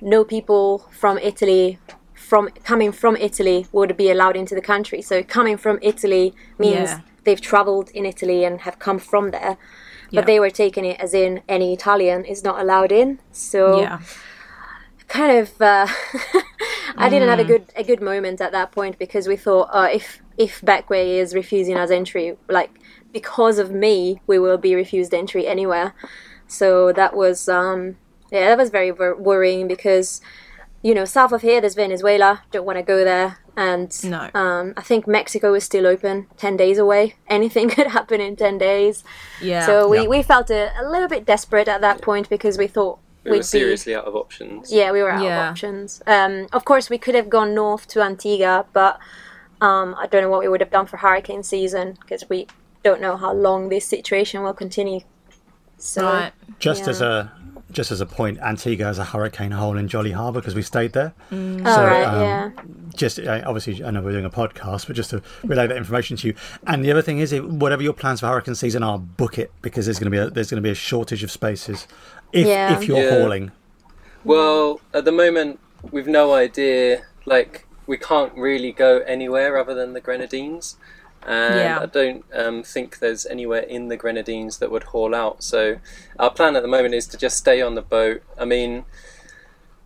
no 0.00 0.24
people 0.24 0.88
from 0.90 1.18
Italy 1.18 1.78
from 2.14 2.48
coming 2.64 2.92
from 2.92 3.16
Italy 3.16 3.66
would 3.72 3.96
be 3.96 4.08
allowed 4.10 4.36
into 4.36 4.54
the 4.54 4.60
country. 4.60 5.02
So 5.02 5.22
coming 5.22 5.56
from 5.56 5.78
Italy 5.82 6.32
means 6.58 6.90
Yeah. 6.90 7.00
they've 7.24 7.40
traveled 7.40 7.90
in 7.90 8.06
Italy 8.06 8.44
and 8.44 8.60
have 8.60 8.78
come 8.78 8.98
from 9.00 9.30
there. 9.32 9.56
But 10.12 10.22
Yeah. 10.22 10.24
they 10.30 10.40
were 10.40 10.50
taking 10.50 10.84
it 10.84 11.00
as 11.00 11.12
in 11.12 11.42
any 11.48 11.72
Italian 11.72 12.24
is 12.24 12.44
not 12.44 12.60
allowed 12.60 12.92
in. 12.92 13.18
So 13.32 13.80
Yeah. 13.80 13.98
Kind 15.10 15.38
of 15.38 15.60
uh, 15.60 15.86
I 16.96 17.08
didn't 17.08 17.28
have 17.28 17.38
a 17.40 17.44
good 17.44 17.64
a 17.76 17.82
good 17.82 18.00
moment 18.00 18.40
at 18.40 18.52
that 18.52 18.70
point 18.72 18.98
because 18.98 19.26
we 19.26 19.36
thought 19.36 19.68
uh, 19.72 19.88
if 19.92 20.20
if 20.38 20.60
Bequia 20.60 21.18
is 21.20 21.34
refusing 21.34 21.76
us 21.76 21.90
entry, 21.90 22.36
like 22.48 22.70
because 23.12 23.58
of 23.58 23.70
me, 23.72 24.20
we 24.26 24.38
will 24.38 24.56
be 24.58 24.74
refused 24.74 25.12
entry 25.12 25.46
anywhere. 25.46 25.94
So 26.46 26.92
that 26.92 27.16
was 27.16 27.48
um, 27.48 27.96
yeah, 28.30 28.46
that 28.50 28.58
was 28.58 28.70
very 28.70 28.92
wor- 28.92 29.16
worrying 29.16 29.66
because 29.66 30.20
you 30.82 30.94
know 30.94 31.04
south 31.04 31.32
of 31.32 31.42
here 31.42 31.60
there's 31.60 31.74
Venezuela, 31.74 32.42
don't 32.52 32.64
want 32.64 32.78
to 32.78 32.82
go 32.84 33.04
there, 33.04 33.38
and 33.56 33.90
No. 34.04 34.30
um, 34.34 34.74
I 34.76 34.82
think 34.82 35.06
Mexico 35.08 35.54
is 35.54 35.64
still 35.64 35.86
open, 35.88 36.28
ten 36.36 36.56
days 36.56 36.78
away. 36.78 37.16
Anything 37.28 37.68
could 37.74 37.88
happen 37.88 38.20
in 38.20 38.36
ten 38.36 38.58
days. 38.58 39.02
Yeah. 39.42 39.66
So 39.66 39.88
we, 39.88 40.02
Yeah. 40.02 40.08
we 40.08 40.22
felt 40.22 40.50
a, 40.50 40.70
a 40.80 40.84
little 40.88 41.08
bit 41.08 41.24
desperate 41.26 41.66
at 41.68 41.80
that 41.80 42.00
point 42.00 42.28
because 42.28 42.56
we 42.58 42.68
thought 42.68 42.98
We 43.24 43.30
we'd 43.32 43.36
were 43.36 43.40
be 43.40 43.44
seriously 43.44 43.94
out 43.94 44.04
of 44.06 44.14
options. 44.16 44.72
yeah, 44.72 44.92
we 44.92 45.02
were 45.02 45.10
out 45.10 45.22
Yeah. 45.22 45.44
of 45.48 45.50
options. 45.52 46.02
Um, 46.06 46.46
of 46.52 46.64
course, 46.64 46.88
we 46.88 46.98
could 46.98 47.14
have 47.14 47.28
gone 47.28 47.54
north 47.54 47.86
to 47.88 48.00
Antigua, 48.02 48.64
but 48.72 48.98
um, 49.60 49.94
I 49.98 50.06
don't 50.06 50.22
know 50.22 50.30
what 50.30 50.40
we 50.40 50.48
would 50.48 50.60
have 50.60 50.70
done 50.70 50.86
for 50.86 50.96
hurricane 50.96 51.42
season 51.42 51.98
because 52.00 52.28
we 52.30 52.46
don't 52.82 53.00
know 53.00 53.16
how 53.16 53.32
long 53.32 53.68
this 53.68 53.84
situation 53.86 54.42
will 54.42 54.54
continue. 54.54 55.00
So, 55.76 56.04
right. 56.04 56.32
Just 56.58 56.84
Yeah. 56.84 56.90
as 56.90 57.00
a 57.02 57.32
just 57.70 57.90
as 57.92 58.00
a 58.00 58.06
point, 58.06 58.38
Antigua 58.40 58.86
has 58.86 58.98
a 58.98 59.04
hurricane 59.04 59.52
hole 59.52 59.76
in 59.76 59.88
Jolly 59.88 60.12
Harbour 60.12 60.40
because 60.40 60.54
we 60.54 60.62
stayed 60.62 60.92
there. 60.92 61.12
all 61.32 61.38
So, 61.38 61.84
right, 61.86 62.02
um, 62.04 62.20
yeah, 62.22 62.50
just 62.96 63.18
uh, 63.18 63.42
obviously 63.46 63.84
I 63.84 63.90
know 63.90 64.02
we're 64.02 64.12
doing 64.12 64.24
a 64.24 64.30
podcast, 64.30 64.86
but 64.86 64.96
just 64.96 65.10
to 65.10 65.22
relay 65.44 65.66
that 65.66 65.76
information 65.76 66.16
to 66.18 66.28
you. 66.28 66.34
And 66.66 66.84
the 66.84 66.90
other 66.90 67.02
thing 67.02 67.18
is, 67.18 67.32
it, 67.32 67.44
whatever 67.44 67.82
your 67.82 67.92
plans 67.92 68.20
for 68.20 68.26
hurricane 68.26 68.54
season 68.54 68.82
are, 68.82 68.98
book 68.98 69.38
it 69.38 69.52
because 69.62 69.86
there's 69.86 69.98
going 69.98 70.10
to 70.12 70.16
be 70.16 70.18
a, 70.18 70.30
there's 70.30 70.50
going 70.50 70.62
to 70.62 70.66
be 70.66 70.70
a 70.70 70.74
shortage 70.74 71.22
of 71.22 71.30
spaces 71.30 71.86
if 72.32 72.46
Yeah. 72.46 72.76
if 72.76 72.86
you're 72.88 72.98
Yeah. 73.02 73.10
hauling. 73.20 73.52
Well, 74.24 74.80
at 74.92 75.04
the 75.04 75.12
moment, 75.12 75.60
we've 75.90 76.06
no 76.06 76.34
idea. 76.34 77.02
Like, 77.24 77.66
we 77.86 77.96
can't 77.96 78.32
really 78.34 78.72
go 78.72 78.98
anywhere 79.00 79.56
other 79.58 79.74
than 79.74 79.92
the 79.94 80.00
Grenadines. 80.00 80.76
And 81.26 81.54
Yeah. 81.54 81.80
I 81.82 81.86
don't 81.86 82.24
um, 82.32 82.62
think 82.62 82.98
there's 82.98 83.26
anywhere 83.26 83.60
in 83.60 83.88
the 83.88 83.96
Grenadines 83.96 84.58
that 84.58 84.70
would 84.70 84.84
haul 84.84 85.14
out. 85.14 85.42
So, 85.42 85.78
our 86.18 86.30
plan 86.30 86.56
at 86.56 86.62
the 86.62 86.68
moment 86.68 86.94
is 86.94 87.06
to 87.08 87.18
just 87.18 87.36
stay 87.36 87.60
on 87.60 87.74
the 87.74 87.82
boat. 87.82 88.22
I 88.38 88.44
mean, 88.44 88.84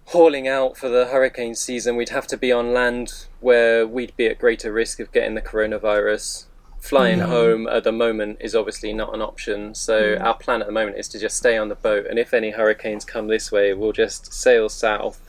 hauling 0.06 0.46
out 0.46 0.76
for 0.76 0.88
the 0.88 1.06
hurricane 1.06 1.54
season, 1.54 1.96
we'd 1.96 2.10
have 2.10 2.26
to 2.28 2.36
be 2.36 2.52
on 2.52 2.72
land 2.72 3.26
where 3.40 3.86
we'd 3.86 4.16
be 4.16 4.26
at 4.26 4.38
greater 4.38 4.72
risk 4.72 5.00
of 5.00 5.12
getting 5.12 5.34
the 5.34 5.42
coronavirus. 5.42 6.44
Flying 6.78 7.20
home 7.20 7.66
at 7.66 7.82
the 7.82 7.92
moment 7.92 8.36
is 8.40 8.54
obviously 8.54 8.92
not 8.92 9.14
an 9.14 9.22
option. 9.22 9.74
So, 9.74 10.18
our 10.20 10.34
plan 10.36 10.60
at 10.60 10.66
the 10.66 10.72
moment 10.72 10.98
is 10.98 11.08
to 11.08 11.18
just 11.18 11.36
stay 11.36 11.56
on 11.56 11.68
the 11.68 11.74
boat. 11.74 12.06
And 12.06 12.18
if 12.18 12.34
any 12.34 12.50
hurricanes 12.50 13.06
come 13.06 13.26
this 13.26 13.50
way, 13.50 13.72
we'll 13.72 13.92
just 13.92 14.34
sail 14.34 14.68
south 14.68 15.23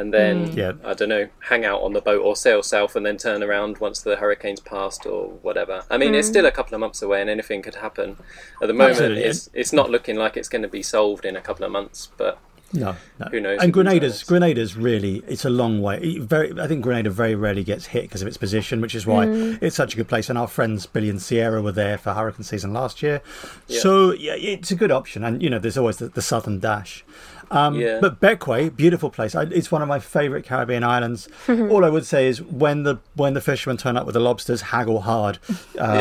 and 0.00 0.14
then, 0.14 0.48
mm. 0.48 0.56
Yeah. 0.56 0.72
I 0.84 0.94
don't 0.94 1.10
know, 1.10 1.28
hang 1.40 1.64
out 1.64 1.82
on 1.82 1.92
the 1.92 2.00
boat 2.00 2.22
or 2.22 2.34
sail 2.34 2.62
south 2.62 2.96
and 2.96 3.04
then 3.04 3.18
turn 3.18 3.42
around 3.42 3.78
once 3.78 4.00
the 4.00 4.16
hurricane's 4.16 4.60
passed 4.60 5.06
or 5.06 5.28
whatever. 5.42 5.84
I 5.90 5.98
mean, 5.98 6.14
it's 6.14 6.28
mm. 6.28 6.32
still 6.32 6.46
a 6.46 6.50
couple 6.50 6.74
of 6.74 6.80
months 6.80 7.02
away 7.02 7.20
and 7.20 7.28
anything 7.28 7.62
could 7.62 7.76
happen. 7.76 8.16
At 8.62 8.68
the 8.68 8.74
moment, 8.74 8.92
Absolutely. 8.92 9.24
it's, 9.24 9.50
it's 9.52 9.72
not 9.72 9.90
looking 9.90 10.16
like 10.16 10.36
it's 10.36 10.48
going 10.48 10.62
to 10.62 10.68
be 10.68 10.82
solved 10.82 11.24
in 11.24 11.36
a 11.36 11.40
couple 11.40 11.64
of 11.64 11.70
months, 11.70 12.08
but 12.16 12.38
No, 12.72 12.94
no. 13.18 13.26
Who 13.30 13.40
knows? 13.40 13.60
And 13.60 13.72
Grenada's? 13.72 14.22
Grenada's 14.22 14.76
really 14.76 15.24
it's 15.26 15.44
a 15.44 15.50
long 15.50 15.82
way. 15.82 16.18
Very, 16.18 16.58
I 16.60 16.68
think 16.68 16.82
Grenada 16.82 17.10
very 17.10 17.34
rarely 17.34 17.64
gets 17.64 17.86
hit 17.86 18.02
because 18.02 18.22
of 18.22 18.28
its 18.28 18.36
position, 18.36 18.80
which 18.80 18.94
is 18.94 19.06
why 19.06 19.26
mm. 19.26 19.58
it's 19.60 19.74
such 19.74 19.94
a 19.94 19.96
good 19.96 20.08
place. 20.08 20.28
And 20.28 20.38
our 20.38 20.46
friends 20.46 20.86
Billy 20.86 21.10
and 21.10 21.20
Sierra 21.20 21.60
were 21.62 21.72
there 21.72 21.98
for 21.98 22.12
hurricane 22.12 22.44
season 22.44 22.72
last 22.72 23.02
year, 23.02 23.22
so 23.68 24.12
yeah, 24.12 24.34
it's 24.34 24.70
a 24.70 24.76
good 24.76 24.92
option. 24.92 25.24
And 25.24 25.42
you 25.42 25.50
know, 25.50 25.58
there's 25.58 25.76
always 25.76 25.96
the, 25.96 26.08
the 26.08 26.22
southern 26.22 26.60
dash. 26.60 27.04
Um, 27.50 27.74
Yeah. 27.74 27.98
But 28.00 28.20
Bequia, 28.20 28.74
beautiful 28.74 29.10
place. 29.10 29.34
I, 29.34 29.42
it's 29.44 29.70
one 29.72 29.82
of 29.82 29.88
my 29.88 29.98
favourite 29.98 30.44
Caribbean 30.44 30.84
islands. 30.84 31.28
All 31.48 31.84
I 31.84 31.88
would 31.88 32.06
say 32.06 32.26
is 32.28 32.40
when 32.42 32.84
the 32.84 32.98
when 33.14 33.34
the 33.34 33.40
fishermen 33.40 33.76
turn 33.76 33.96
up 33.96 34.06
with 34.06 34.14
the 34.14 34.20
lobsters, 34.20 34.60
haggle 34.62 35.00
hard. 35.00 35.38
Uh, 35.78 35.94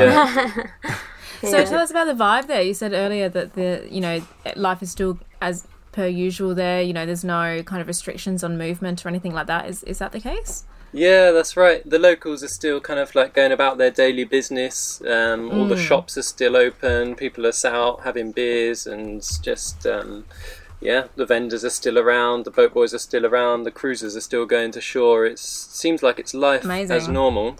yeah. 0.85 0.95
So 1.41 1.63
tell 1.63 1.79
us 1.79 1.89
about 1.89 2.07
the 2.07 2.21
vibe 2.21 2.47
there. 2.47 2.61
You 2.61 2.73
said 2.73 2.91
earlier 2.91 3.29
that 3.29 3.53
the 3.53 3.87
you 3.89 4.01
know 4.01 4.21
life 4.57 4.83
is 4.83 4.91
still 4.91 5.19
as 5.41 5.65
per 5.93 6.05
usual 6.05 6.53
there. 6.53 6.81
You 6.81 6.91
know, 6.91 7.05
there's 7.05 7.23
no 7.23 7.63
kind 7.63 7.81
of 7.81 7.87
restrictions 7.87 8.43
on 8.43 8.57
movement 8.57 9.05
or 9.05 9.09
anything 9.09 9.33
like 9.33 9.47
that. 9.47 9.69
Is 9.69 9.81
is 9.85 9.99
that 9.99 10.11
the 10.11 10.19
case? 10.19 10.65
Yeah, 10.91 11.31
that's 11.31 11.55
right. 11.55 11.87
The 11.89 11.97
locals 11.99 12.43
are 12.43 12.49
still 12.49 12.81
kind 12.81 12.99
of 12.99 13.15
like 13.15 13.33
going 13.33 13.53
about 13.53 13.77
their 13.77 13.89
daily 13.91 14.25
business. 14.25 15.01
Um, 15.07 15.49
all 15.51 15.65
the 15.67 15.75
Mm. 15.75 15.87
shops 15.87 16.17
are 16.17 16.23
still 16.23 16.57
open. 16.57 17.15
People 17.15 17.47
are 17.47 17.53
out 17.67 18.01
having 18.03 18.31
beers 18.33 18.85
and 18.85 19.21
just, 19.41 19.85
um, 19.87 20.25
yeah, 20.81 21.07
the 21.15 21.25
vendors 21.25 21.65
are 21.65 21.69
still 21.69 21.97
around. 21.97 22.45
The 22.45 22.51
boat 22.51 22.73
boys 22.73 22.93
are 22.93 22.99
still 22.99 23.25
around. 23.25 23.63
The 23.63 23.71
cruisers 23.71 24.15
are 24.15 24.21
still 24.21 24.45
going 24.45 24.71
to 24.71 24.81
shore. 24.81 25.25
It 25.25 25.39
seems 25.39 26.01
like 26.01 26.19
it's 26.19 26.33
life 26.33 26.65
as 26.65 27.07
normal. 27.07 27.57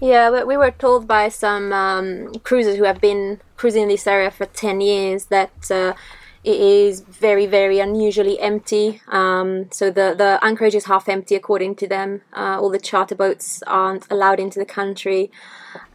yeah. 0.00 0.30
But 0.30 0.46
we 0.46 0.56
were 0.56 0.70
told 0.70 1.06
by 1.06 1.28
some 1.28 1.72
um, 1.72 2.32
cruisers 2.44 2.76
who 2.76 2.84
have 2.84 3.00
been 3.00 3.40
cruising 3.56 3.88
this 3.88 4.06
area 4.06 4.30
for 4.30 4.46
ten 4.46 4.80
years 4.80 5.26
that. 5.26 5.70
Uh, 5.70 5.94
it 6.44 6.58
is 6.58 7.02
very, 7.02 7.46
very 7.46 7.78
unusually 7.78 8.40
empty. 8.40 9.00
Um, 9.06 9.70
so 9.70 9.92
the, 9.92 10.12
the 10.18 10.40
anchorage 10.42 10.74
is 10.74 10.86
half 10.86 11.08
empty, 11.08 11.36
according 11.36 11.76
to 11.76 11.86
them. 11.86 12.22
Uh, 12.36 12.58
all 12.60 12.68
the 12.68 12.80
charter 12.80 13.14
boats 13.14 13.62
aren't 13.68 14.10
allowed 14.10 14.40
into 14.40 14.58
the 14.58 14.64
country, 14.64 15.30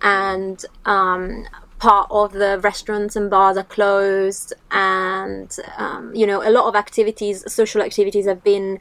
and 0.01 0.63
um, 0.85 1.45
part 1.79 2.07
of 2.09 2.33
the 2.33 2.59
restaurants 2.59 3.15
and 3.15 3.29
bars 3.29 3.57
are 3.57 3.63
closed. 3.63 4.53
And 4.71 5.55
um, 5.77 6.13
you 6.15 6.27
know, 6.27 6.47
a 6.47 6.51
lot 6.51 6.67
of 6.67 6.75
activities, 6.75 7.43
social 7.51 7.81
activities, 7.81 8.25
have 8.25 8.43
been 8.43 8.79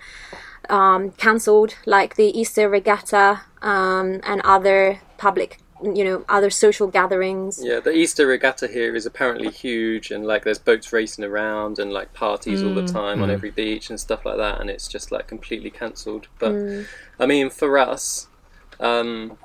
um, 0.68 1.12
cancelled, 1.12 1.76
like 1.87 2.16
the 2.16 2.38
Easter 2.38 2.68
regatta 2.68 3.42
um, 3.62 4.20
and 4.24 4.40
other 4.42 5.00
public, 5.18 5.59
you 5.82 6.04
know, 6.04 6.24
other 6.28 6.50
social 6.50 6.87
gatherings. 6.87 7.61
Yeah, 7.62 7.80
the 7.80 7.92
Easter 7.92 8.26
regatta 8.26 8.66
here 8.66 8.94
is 8.94 9.06
apparently 9.06 9.50
huge, 9.50 10.11
and 10.11 10.26
like 10.26 10.44
there's 10.44 10.59
boats 10.59 10.92
racing 10.92 11.24
around 11.24 11.78
and 11.78 11.92
like 11.92 12.12
parties 12.14 12.62
all 12.62 12.74
the 12.74 12.87
time 12.87 13.22
on 13.22 13.30
every 13.30 13.50
beach 13.50 13.90
and 13.90 14.00
stuff 14.00 14.24
like 14.24 14.38
that, 14.38 14.61
and 14.61 14.70
it's 14.70 14.88
just 14.88 15.12
like 15.12 15.26
completely 15.26 15.70
cancelled. 15.70 16.28
But 16.38 16.54
I 17.20 17.26
mean, 17.26 17.50
for 17.50 17.78
us, 17.78 18.28
um, 18.80 19.38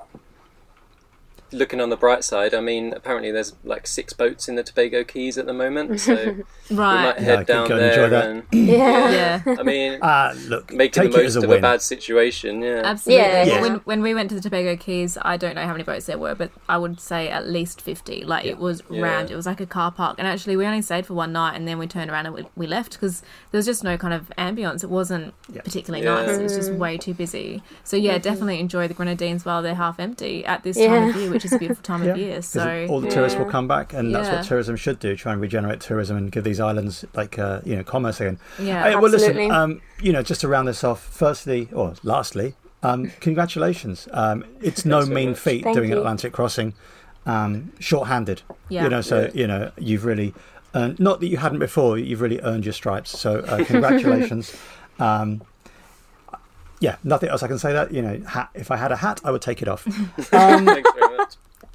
looking 1.52 1.80
on 1.80 1.90
the 1.90 1.96
bright 1.96 2.24
side, 2.24 2.54
I 2.54 2.60
mean, 2.60 2.92
apparently 2.94 3.30
there's 3.30 3.54
like 3.64 3.86
six 3.86 4.12
boats 4.12 4.48
in 4.48 4.54
the 4.54 4.62
Tobago 4.62 5.04
Cays 5.04 5.36
at 5.38 5.46
the 5.46 5.52
moment, 5.52 6.00
so 6.00 6.36
we 6.70 6.76
might 6.76 7.18
head 7.18 7.34
I 7.34 7.36
could 7.38 7.46
down 7.46 7.72
and 7.72 7.80
enjoy 7.80 8.08
there 8.08 8.10
that. 8.10 8.26
and 8.30 8.42
Yeah. 8.52 9.40
Yeah. 9.46 9.56
I 9.58 9.62
mean, 9.62 9.98
Ah, 10.02 10.32
look, 10.46 10.72
making 10.72 11.04
the 11.10 11.10
most 11.18 11.36
a 11.36 11.42
of 11.42 11.50
a 11.50 11.60
bad 11.60 11.82
situation. 11.82 12.62
Yeah, 12.62 12.82
Absolutely. 12.84 13.24
Yeah. 13.24 13.44
Yeah. 13.44 13.60
When, 13.60 13.74
when 13.84 14.02
we 14.02 14.14
went 14.14 14.28
to 14.30 14.34
the 14.34 14.40
Tobago 14.40 14.76
Cays, 14.76 15.18
I 15.22 15.36
don't 15.36 15.54
know 15.54 15.64
how 15.66 15.72
many 15.72 15.84
boats 15.84 16.06
there 16.06 16.18
were, 16.18 16.34
but 16.34 16.50
I 16.68 16.78
would 16.78 17.00
say 17.00 17.28
at 17.28 17.46
least 17.48 17.80
50. 17.80 18.24
Like, 18.24 18.44
it 18.44 18.58
was 18.58 18.82
Yeah. 18.90 19.02
rammed. 19.02 19.30
It 19.30 19.36
was 19.36 19.46
like 19.46 19.60
a 19.60 19.66
car 19.66 19.90
park. 19.92 20.16
And 20.18 20.26
actually, 20.26 20.56
we 20.56 20.64
only 20.66 20.82
stayed 20.82 21.06
for 21.06 21.14
one 21.14 21.32
night 21.32 21.54
and 21.56 21.66
then 21.68 21.78
we 21.78 21.86
turned 21.86 22.10
around 22.10 22.26
and 22.26 22.34
we, 22.34 22.46
we 22.56 22.66
left 22.66 22.92
because 22.92 23.20
there 23.50 23.58
was 23.58 23.66
just 23.66 23.84
no 23.84 23.96
kind 23.96 24.14
of 24.14 24.30
ambience. 24.38 24.82
It 24.84 24.90
wasn't 24.90 25.34
particularly 25.52 26.04
Yeah. 26.04 26.14
nice. 26.26 26.38
It 26.38 26.42
was 26.42 26.56
just 26.56 26.72
way 26.72 26.96
too 26.98 27.14
busy. 27.14 27.62
So, 27.84 27.96
yeah, 27.96 28.18
definitely 28.18 28.60
enjoy 28.60 28.88
the 28.88 28.94
Grenadines 28.94 29.44
while 29.44 29.62
they're 29.62 29.74
half 29.74 29.98
empty 30.00 30.44
at 30.44 30.62
this 30.62 30.76
time 30.76 31.08
of 31.10 31.16
Yeah. 31.16 31.22
year, 31.22 31.30
which 31.42 31.46
is 31.46 31.52
a 31.54 31.58
beautiful 31.58 31.82
time 31.82 32.04
Yeah, 32.04 32.10
of 32.12 32.16
year. 32.18 32.34
'cause 32.36 32.46
So, 32.46 32.86
all 32.88 33.00
the 33.00 33.10
tourists 33.10 33.38
will 33.38 33.46
come 33.50 33.66
back, 33.66 33.92
and 33.92 34.14
that's 34.14 34.28
what 34.28 34.44
tourism 34.44 34.76
should 34.76 34.98
do: 34.98 35.16
try 35.16 35.32
and 35.32 35.40
regenerate 35.40 35.80
tourism 35.80 36.16
and 36.16 36.30
give 36.30 36.44
these 36.44 36.60
islands 36.60 37.04
like 37.14 37.38
uh, 37.38 37.60
you 37.64 37.76
know 37.76 37.82
commerce 37.82 38.20
again. 38.20 38.38
yeah. 38.58 38.84
Hey, 38.84 38.94
well, 38.96 39.10
listen, 39.10 39.50
um, 39.50 39.80
you 40.00 40.12
know, 40.12 40.22
just 40.22 40.40
to 40.42 40.48
round 40.48 40.68
this 40.68 40.84
off, 40.84 41.02
firstly 41.02 41.68
or 41.72 41.94
lastly, 42.02 42.54
um, 42.82 43.10
congratulations. 43.20 44.08
Um, 44.12 44.44
it's 44.60 44.84
no 44.84 45.04
mean 45.06 45.30
much. 45.30 45.38
feat 45.38 45.64
Thank 45.64 45.76
doing 45.76 45.92
an. 45.92 45.98
Atlantic 45.98 46.32
crossing 46.32 46.74
um, 47.26 47.72
short-handed. 47.80 48.42
Yeah. 48.68 48.84
You 48.84 48.88
know, 48.90 49.00
so 49.00 49.22
Yeah. 49.22 49.30
you 49.34 49.46
know 49.46 49.70
you've 49.78 50.04
really 50.04 50.34
earned, 50.74 50.98
not 50.98 51.20
that 51.20 51.26
you 51.26 51.36
hadn't 51.38 51.58
before, 51.58 51.98
you've 51.98 52.20
really 52.20 52.40
earned 52.42 52.64
your 52.64 52.72
stripes. 52.72 53.16
So 53.18 53.40
uh, 53.40 53.64
congratulations. 53.72 54.54
um, 54.98 55.42
yeah, 56.80 56.96
nothing 57.04 57.28
else 57.28 57.44
I 57.44 57.46
can 57.48 57.58
say. 57.60 57.72
That 57.72 57.92
you 57.92 58.02
know, 58.02 58.20
hat. 58.26 58.48
If 58.54 58.72
I 58.72 58.76
had 58.76 58.90
a 58.90 58.96
hat, 58.96 59.20
I 59.24 59.30
would 59.30 59.40
take 59.42 59.62
it 59.62 59.68
off. 59.68 59.82
Thanks 60.18 60.28
very 60.30 60.82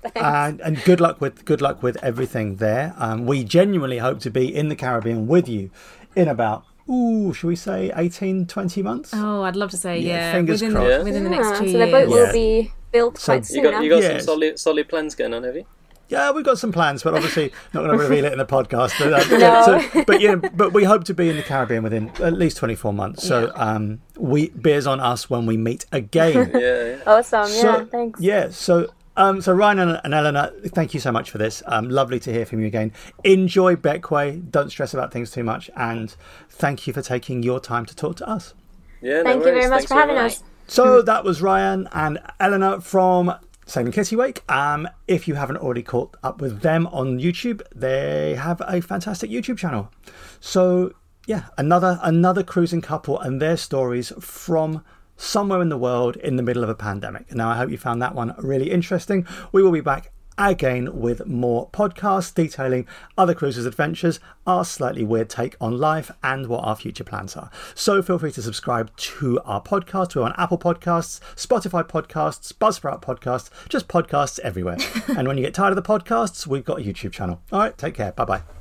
much. 0.03 0.13
and, 0.15 0.59
and 0.61 0.83
good 0.83 0.99
luck 1.01 1.19
with 1.21 1.43
good 1.45 1.61
luck 1.61 1.81
with 1.83 1.97
everything 2.03 2.57
there. 2.57 2.93
Um, 2.97 3.25
we 3.25 3.43
genuinely 3.43 3.97
hope 3.99 4.19
to 4.21 4.29
be 4.29 4.53
in 4.53 4.69
the 4.69 4.75
Caribbean 4.75 5.27
with 5.27 5.47
you 5.49 5.69
in 6.15 6.27
about 6.27 6.63
ooh, 6.89 7.33
should 7.33 7.47
we 7.47 7.55
say 7.55 7.91
18, 7.95 8.45
20 8.47 8.81
months? 8.81 9.11
Oh, 9.13 9.43
I'd 9.43 9.55
love 9.57 9.71
to 9.71 9.77
say 9.77 9.99
Yeah, 9.99 10.13
yeah. 10.13 10.31
fingers 10.33 10.61
within, 10.61 10.75
crossed. 10.75 10.89
Yeah. 10.89 11.03
within 11.03 11.23
the 11.25 11.29
next 11.29 11.59
two 11.59 11.71
so 11.71 11.77
the 11.79 11.85
boat 11.91 12.07
Yeah. 12.09 12.15
will 12.15 12.31
be 12.31 12.71
built 12.91 13.17
So- 13.17 13.33
quite 13.33 13.39
You 13.49 13.55
soon. 13.55 13.63
got 13.63 13.83
you 13.83 13.89
got 13.89 14.01
Yes. 14.01 14.23
some 14.23 14.35
solid 14.35 14.59
solid 14.59 14.87
plans 14.87 15.13
going 15.15 15.33
on, 15.33 15.43
have 15.43 15.55
you? 15.55 15.65
Yeah, 16.09 16.31
we've 16.31 16.45
got 16.45 16.57
some 16.57 16.71
plans, 16.71 17.03
but 17.03 17.13
obviously 17.13 17.51
not 17.73 17.81
going 17.83 17.91
to 17.91 18.01
reveal 18.01 18.23
it 18.23 18.31
in 18.31 18.37
the 18.37 18.45
podcast. 18.45 18.97
But, 18.97 19.11
uh, 19.11 19.37
No. 19.37 19.81
so- 19.91 20.03
but 20.05 20.21
yeah, 20.21 20.35
but 20.35 20.71
we 20.71 20.85
hope 20.85 21.03
to 21.03 21.13
be 21.13 21.29
in 21.29 21.35
the 21.35 21.43
Caribbean 21.43 21.83
within 21.83 22.09
at 22.23 22.31
least 22.31 22.55
twenty 22.55 22.75
four 22.75 22.93
months. 22.93 23.27
So 23.27 23.51
um, 23.55 23.99
we 24.17 24.47
beers 24.51 24.87
on 24.87 25.01
us 25.01 25.29
when 25.29 25.45
we 25.45 25.57
meet 25.57 25.85
again. 25.91 26.51
Yeah. 26.53 26.59
yeah. 26.59 26.97
Awesome. 27.05 27.47
So- 27.47 27.79
yeah. 27.79 27.85
Thanks. 27.91 28.21
Yeah. 28.21 28.47
So, 28.51 28.87
um, 29.17 29.41
so 29.41 29.51
Ryan 29.51 29.79
and, 29.79 30.01
and 30.03 30.13
Eleanor, 30.13 30.53
thank 30.67 30.93
you 30.93 30.99
so 30.99 31.11
much 31.11 31.31
for 31.31 31.37
this. 31.37 31.61
Um, 31.65 31.89
lovely 31.89 32.19
to 32.21 32.31
hear 32.31 32.45
from 32.45 32.61
you 32.61 32.67
again. 32.67 32.93
Enjoy 33.23 33.75
Bequia. 33.75 34.49
Don't 34.49 34.69
stress 34.69 34.93
about 34.93 35.11
things 35.11 35.31
too 35.31 35.43
much, 35.43 35.69
and 35.75 36.15
thank 36.49 36.87
you 36.87 36.93
for 36.93 37.01
taking 37.01 37.43
your 37.43 37.59
time 37.59 37.85
to 37.87 37.95
talk 37.95 38.15
to 38.17 38.29
us. 38.29 38.53
Yeah, 39.01 39.21
no 39.21 39.23
Thank 39.23 39.37
you 39.39 39.51
very 39.51 39.69
much 39.69 39.69
Thanks 39.69 39.85
for 39.87 39.93
having 39.95 40.15
much. 40.15 40.33
us. 40.33 40.43
So 40.67 41.01
that 41.03 41.23
was 41.23 41.41
Ryan 41.41 41.89
and 41.91 42.19
Eleanor 42.39 42.79
from 42.79 43.33
Sailing 43.65 43.91
Kittiwake. 43.91 44.39
Um, 44.49 44.87
if 45.07 45.27
you 45.27 45.35
haven't 45.35 45.57
already 45.57 45.83
caught 45.83 46.15
up 46.23 46.39
with 46.39 46.61
them 46.61 46.87
on 46.87 47.19
YouTube, 47.19 47.61
they 47.75 48.35
have 48.35 48.61
a 48.67 48.81
fantastic 48.81 49.29
YouTube 49.29 49.57
channel. 49.57 49.91
So 50.39 50.93
yeah, 51.25 51.45
another 51.57 51.99
another 52.01 52.43
cruising 52.43 52.81
couple 52.81 53.19
and 53.19 53.41
their 53.41 53.57
stories 53.57 54.13
from 54.19 54.83
somewhere 55.17 55.61
in 55.61 55.69
the 55.69 55.77
world 55.77 56.15
in 56.15 56.37
the 56.37 56.43
middle 56.43 56.63
of 56.63 56.69
a 56.69 56.75
pandemic. 56.75 57.33
Now 57.35 57.49
I 57.49 57.57
hope 57.57 57.69
you 57.69 57.77
found 57.77 58.01
that 58.01 58.15
one 58.15 58.33
really 58.37 58.71
interesting. 58.71 59.27
We 59.51 59.61
will 59.61 59.71
be 59.71 59.81
back 59.81 60.11
again 60.37 60.99
with 60.99 61.25
more 61.25 61.69
podcasts 61.71 62.33
detailing 62.33 62.87
other 63.17 63.33
cruises 63.33 63.65
adventures, 63.65 64.19
our 64.45 64.63
slightly 64.63 65.03
weird 65.03 65.29
take 65.29 65.55
on 65.59 65.77
life, 65.77 66.11
and 66.23 66.47
what 66.47 66.63
our 66.63 66.75
future 66.75 67.03
plans 67.03 67.35
are. 67.35 67.49
So 67.73 68.01
feel 68.01 68.19
free 68.19 68.31
to 68.33 68.41
subscribe 68.41 68.95
to 68.97 69.39
our 69.41 69.61
podcast. 69.61 70.15
We're 70.15 70.23
on 70.23 70.33
Apple 70.37 70.59
Podcasts, 70.59 71.19
Spotify 71.35 71.83
Podcasts, 71.87 72.53
Buzzsprout 72.53 73.01
Podcasts, 73.01 73.49
just 73.67 73.87
podcasts 73.87 74.39
everywhere. 74.39 74.77
and 75.07 75.27
when 75.27 75.37
you 75.37 75.43
get 75.43 75.53
tired 75.53 75.75
of 75.75 75.75
the 75.75 75.81
podcasts, 75.81 76.45
we've 76.45 76.65
got 76.65 76.79
a 76.79 76.83
YouTube 76.83 77.11
channel. 77.11 77.41
All 77.51 77.59
right, 77.59 77.77
take 77.77 77.95
care. 77.95 78.11
Bye 78.11 78.25
bye. 78.25 78.56